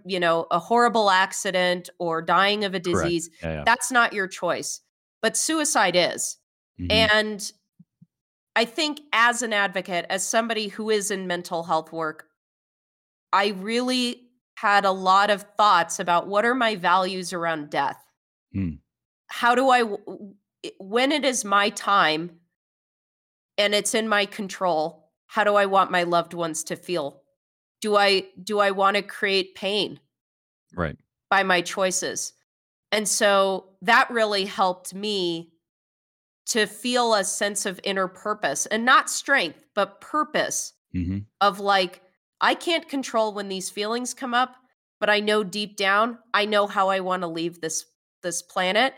[0.06, 3.54] you know a horrible accident or dying of a disease Yeah.
[3.54, 3.64] yeah.
[3.66, 4.82] that's not your choice
[5.22, 6.38] but suicide is
[6.80, 6.92] Mhm.
[6.92, 7.52] and
[8.56, 12.28] I think as an advocate, as somebody who is in mental health work,
[13.32, 18.04] I really had a lot of thoughts about what are my values around death?
[18.54, 18.80] Mm.
[19.28, 19.84] How do I,
[20.80, 22.42] when it is my time
[23.58, 27.21] and it's in my control, how do I want my loved ones to feel?
[27.82, 30.00] Do I do I want to create pain?
[30.76, 30.98] right.
[31.30, 32.34] by my choices.
[32.92, 35.52] And so that really helped me
[36.48, 42.02] to feel a sense of inner purpose and not strength, but purpose hmm of like,
[42.40, 44.56] I can't control when these feelings come up,
[45.00, 47.86] but I know deep down, I know how I want to leave this
[48.24, 48.94] this planet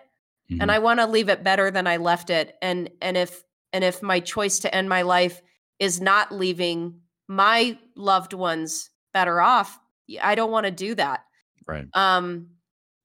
[0.52, 0.62] Mm-hmm.
[0.62, 2.56] and I want to leave it better than I left it.
[2.62, 5.42] And and if and if my choice to end my life
[5.80, 9.80] is not leaving my loved ones better off,
[10.22, 11.26] I don't want to do that.
[11.68, 11.88] right.
[11.94, 12.52] Um,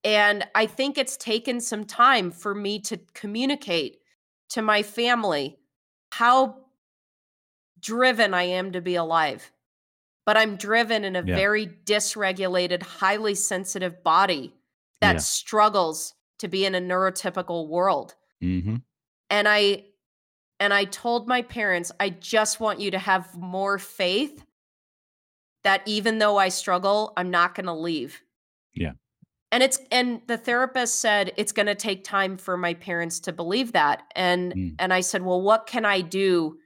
[0.05, 3.99] and I think it's taken some time for me to communicate
[4.51, 5.59] to my family
[6.12, 6.66] how
[7.81, 9.53] driven I am to be alive.
[10.27, 11.43] But I'm driven in a Yeah.
[11.43, 14.55] very dysregulated, highly sensitive body
[15.01, 15.23] that Yeah.
[15.23, 18.16] struggles to be in a neurotypical world.
[18.40, 18.78] hmm
[19.31, 19.86] And I
[20.61, 24.45] and I told my parents, I just want you to have more faith
[25.65, 28.23] that even though I struggle, I'm not going to leave.
[28.75, 28.93] Yeah.
[29.51, 33.33] And it's and the therapist said it's going to take time for my parents to
[33.33, 34.03] believe that.
[34.15, 34.75] And Mm.
[34.79, 36.59] and I said, "Well, what can I do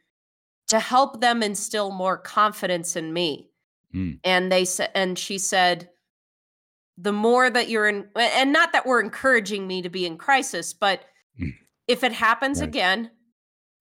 [0.69, 3.51] to help them instill more confidence in me?"
[3.95, 4.19] Mm.
[4.25, 5.91] And they said and she said
[6.99, 10.73] the more that you're in and not that we're encouraging me to be in crisis,
[10.75, 11.05] but
[11.41, 11.53] Mm.
[11.89, 12.69] if it happens Right.
[12.69, 13.11] again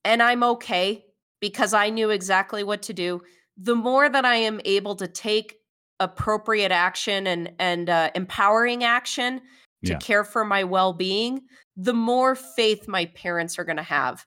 [0.05, 1.05] and I'm okay
[1.39, 3.21] because I knew exactly what to do,
[3.57, 5.57] the more that I am able to take
[5.99, 9.39] appropriate action and and uh, empowering action
[9.85, 9.97] to Yeah.
[9.99, 11.41] care for my well-being,
[11.75, 14.25] the more faith my parents are going to have.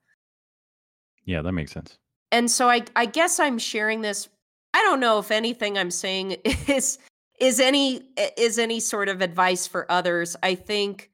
[1.24, 1.98] Yeah, that makes sense.
[2.32, 4.28] And so I I guess I'm sharing this.
[4.72, 6.32] I don't know if anything I'm saying
[6.68, 6.98] is
[7.40, 8.02] is any
[8.36, 10.36] is any sort of advice for others.
[10.42, 11.10] I think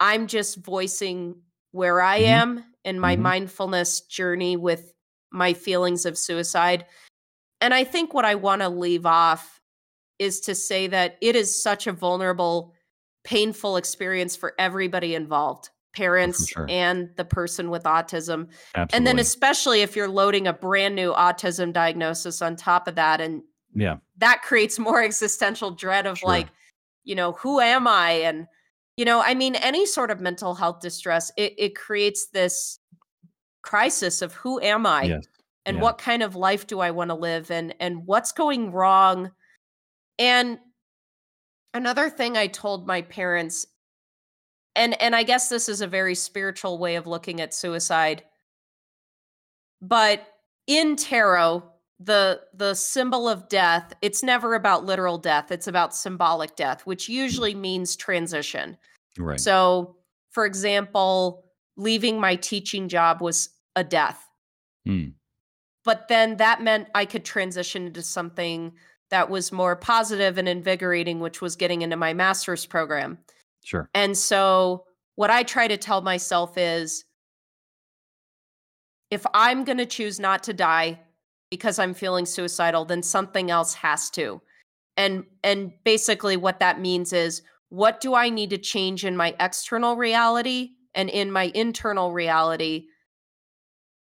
[0.00, 1.36] I'm just voicing
[1.72, 2.26] where I Mhm.
[2.26, 3.20] am in my Mhm.
[3.20, 4.94] mindfulness journey with
[5.30, 6.86] my feelings of suicide.
[7.60, 9.60] And I think what I want to leave off
[10.18, 12.72] is to say that it is such a vulnerable,
[13.24, 16.66] painful experience for everybody involved parents sure.
[16.68, 18.48] and the person with autism.
[18.74, 18.96] Absolutely.
[18.96, 23.20] And then, especially if you're loading a brand new autism diagnosis on top of that,
[23.20, 23.42] and
[23.74, 23.96] yeah.
[24.18, 26.28] that creates more existential dread of Sure.
[26.28, 26.48] like,
[27.02, 28.10] you know, who am I?
[28.10, 28.46] And,
[28.96, 32.78] you know, I mean, any sort of mental health distress, it, it creates this
[33.62, 35.04] crisis of who am I?
[35.04, 35.24] Yes.
[35.66, 35.82] and Yeah.
[35.82, 39.32] what kind of life do I want to live and and what's going wrong
[40.18, 40.58] and
[41.74, 43.66] another thing I told my parents
[44.76, 48.22] and and I guess this is a very spiritual way of looking at suicide
[49.82, 50.26] but
[50.66, 51.64] in tarot
[51.98, 57.08] the the symbol of death it's never about literal death it's about symbolic death which
[57.08, 58.76] usually means transition
[59.18, 59.40] Right.
[59.40, 59.96] so
[60.30, 61.46] for example
[61.78, 64.22] leaving my teaching job was a death
[64.86, 65.14] Mm.
[65.84, 68.72] but then that meant I could transition into something
[69.10, 73.18] that was more positive and invigorating, which was getting into my master's program.
[73.64, 73.88] Sure.
[73.94, 77.04] And so, what I try to tell myself is
[79.10, 81.00] if I'm going to choose not to die
[81.50, 84.40] because I'm feeling suicidal, then something else has to.
[84.96, 89.34] And and basically what that means is what do I need to change in my
[89.40, 92.86] external reality and in my internal reality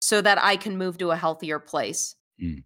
[0.01, 2.17] so that I can move to a healthier place.
[2.43, 2.65] Mm.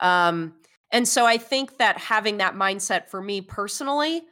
[0.00, 0.54] Um,
[0.92, 4.22] and so I think that having that mindset for me personally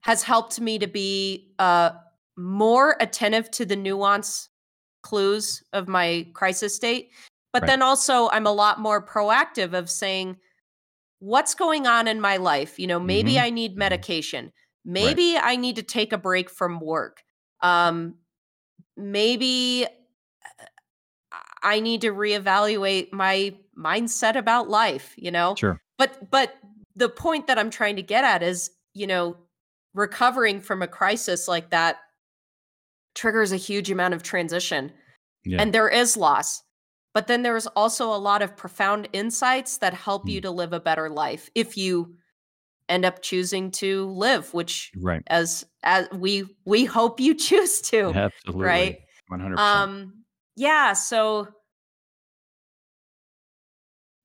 [0.00, 1.90] has helped me to be uh,
[2.36, 4.48] more attentive to the nuance
[5.02, 7.10] clues of my crisis state.
[7.56, 7.68] But Right.
[7.68, 10.36] then also, I'm a lot more proactive of saying,
[11.20, 12.78] what's going on in my life?
[12.78, 13.44] You know, maybe Mhm.
[13.44, 14.52] I need medication.
[14.84, 17.24] Maybe I need to take a break from work.
[17.62, 18.18] Um,
[18.94, 19.86] maybe
[21.62, 25.54] I need to reevaluate my mindset about life, you know?
[25.54, 25.80] Sure.
[25.96, 26.56] But but
[26.94, 29.38] the point that I'm trying to get at is, you know,
[29.94, 32.00] recovering from a crisis like that
[33.14, 34.92] triggers a huge amount of transition
[35.46, 35.62] Yeah.
[35.62, 36.62] and there is loss.
[37.16, 40.32] But then there's also a lot of profound insights that help Mm.
[40.32, 42.14] you to live a better life if you
[42.90, 45.22] end up choosing to live, which right.
[45.28, 48.64] as as we we hope you choose to, Absolutely.
[48.66, 48.98] right?
[49.28, 49.78] One hundred percent.
[49.78, 50.24] Um,
[50.56, 51.48] yeah, so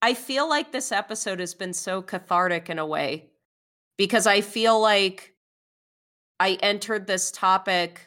[0.02, 3.30] I feel like this episode has been so cathartic in a way
[3.98, 5.34] because I feel like
[6.42, 8.02] I entered this topic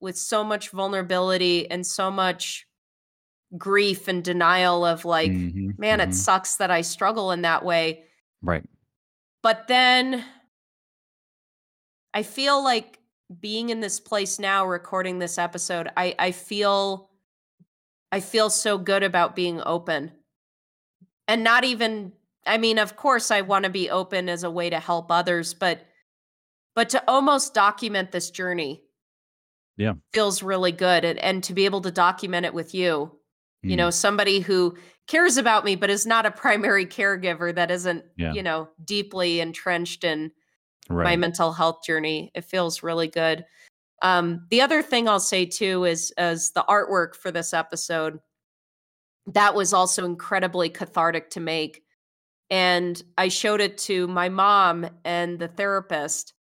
[0.00, 2.68] with so much vulnerability and so much
[3.56, 6.14] grief and denial of like, Mhm, man, it mhm.
[6.14, 8.04] sucks that I struggle in that way.
[8.42, 8.64] Right.
[9.42, 10.24] But then
[12.14, 12.98] I feel like
[13.40, 17.10] being in this place now recording this episode, I I feel
[18.12, 20.12] I feel so good about being open.
[21.28, 22.12] And not even
[22.46, 25.54] I mean, of course I want to be open as a way to help others,
[25.54, 25.86] but
[26.74, 28.84] but to almost document this journey
[29.76, 29.94] Yeah.
[30.12, 33.19] feels really good and, and to be able to document it with you
[33.62, 33.78] you Mm.
[33.78, 34.76] know somebody who
[35.06, 38.32] cares about me but is not a primary caregiver that isn't Yeah.
[38.32, 40.32] you know deeply entrenched in
[40.88, 41.04] Right.
[41.04, 43.44] my mental health journey it feels really good
[44.02, 48.18] um the other thing i'll say too is as the artwork for this episode
[49.26, 51.82] that was also incredibly cathartic to make
[52.48, 56.32] and i showed it to my mom and the therapist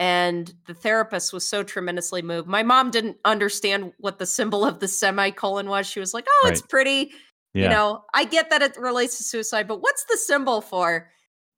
[0.00, 2.48] and the therapist was so tremendously moved.
[2.48, 5.86] My mom didn't understand what the symbol of the semicolon was.
[5.86, 7.12] She was like, "Oh, it's pretty."
[7.52, 7.64] yeah.
[7.64, 11.10] You know, I get that it relates to suicide, but what's the symbol for?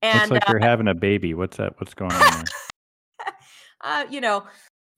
[0.03, 1.35] Looks And like uh, you're having a baby.
[1.35, 1.75] What's that?
[1.79, 2.45] What's going on
[3.85, 4.45] uh, you know,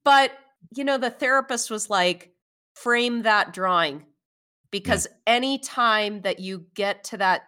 [0.04, 0.32] but
[0.74, 2.32] you know, the therapist was like,
[2.76, 4.06] frame that drawing
[4.70, 7.42] because any time that you get to that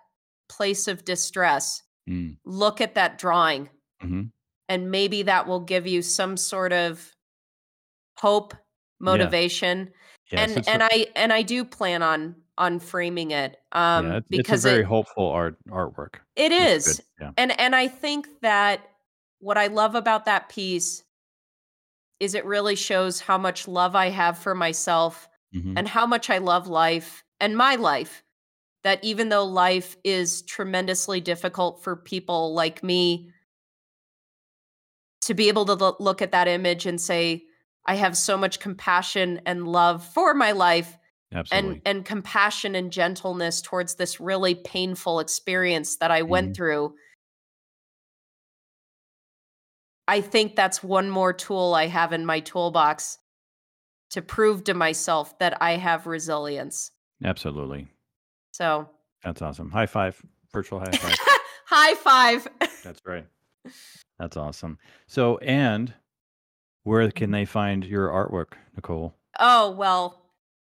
[0.48, 2.36] place of distress, Mm.
[2.44, 3.68] look at that drawing
[4.00, 4.30] Mhm.
[4.68, 7.14] And maybe that will give you some sort of
[8.18, 8.54] hope,
[9.00, 9.92] motivation.
[10.32, 14.16] Yes, and and a- I and I do plan on on framing it um yeah,
[14.16, 16.16] it's, because it's a very it, hopeful art artwork.
[16.36, 17.30] It's Yeah.
[17.36, 18.80] And and I think that
[19.38, 21.04] what I love about that piece
[22.18, 25.74] is it really shows how much love I have for myself Mhm.
[25.76, 28.22] and how much I love life and my life.
[28.84, 33.30] That even though life is tremendously difficult for people like me,
[35.26, 37.44] to be able to lo- look at that image and say,
[37.84, 40.96] I have so much compassion and love for my life
[41.32, 41.82] Absolutely.
[41.84, 46.56] and and compassion and gentleness towards this really painful experience that I went Mhm.
[46.56, 46.94] through
[50.08, 53.18] I think that's one more tool I have in my toolbox
[54.10, 56.92] to prove to myself that I have resilience.
[57.24, 57.88] Absolutely.
[58.52, 58.88] So
[59.24, 59.70] That's awesome.
[59.72, 60.20] High five.
[60.52, 61.16] Virtual high five.
[61.66, 62.48] high five.
[62.84, 63.26] That's right.
[64.18, 64.78] That's awesome.
[65.06, 65.92] So, and
[66.84, 69.14] where can they find your artwork, Nicole?
[69.38, 70.22] Oh, well,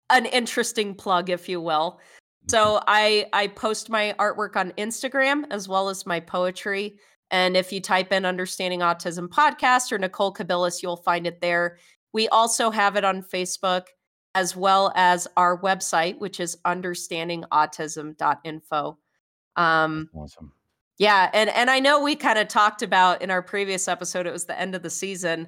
[0.10, 2.00] an interesting plug, if you will.
[2.48, 6.98] So I I post my artwork on Instagram as well as my poetry.
[7.30, 11.78] And if you type in Understanding Autism Podcast or Nicole Kabilis, you'll find it there.
[12.14, 13.84] We also have it on Facebook
[14.36, 18.98] as well as our website, which is understandingautism.info.
[19.56, 20.52] Um, Awesome.
[20.98, 24.34] Yeah, and and I know we kind of talked about in our previous episode, it
[24.34, 25.48] was the end of the season,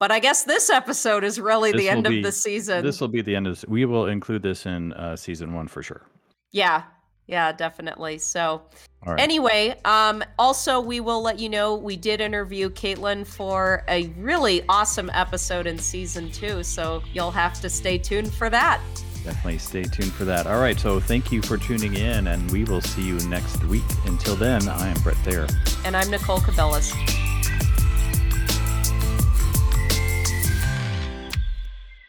[0.00, 2.84] but I guess this episode is really This the end be- of the season.
[2.84, 3.64] This will be the end of.
[3.68, 6.06] We will include this in uh, season one for sure.
[6.52, 6.84] yeah,
[7.26, 8.16] yeah, definitely.
[8.16, 8.62] So
[9.04, 9.20] right.
[9.20, 14.62] Anyway, um, also we will let you know we did interview Katelyn for a really
[14.70, 18.80] awesome episode in season two, so you'll have to stay tuned for that.
[19.28, 20.46] Definitely stay tuned for that.
[20.46, 20.80] All right.
[20.80, 23.84] So thank you for tuning in, and we will see you next week.
[24.06, 25.46] Until then, I am Brett Thayer.
[25.84, 26.94] And I'm Nicole Cabellis.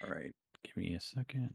[0.02, 0.32] All right.
[0.64, 1.50] Give me a second.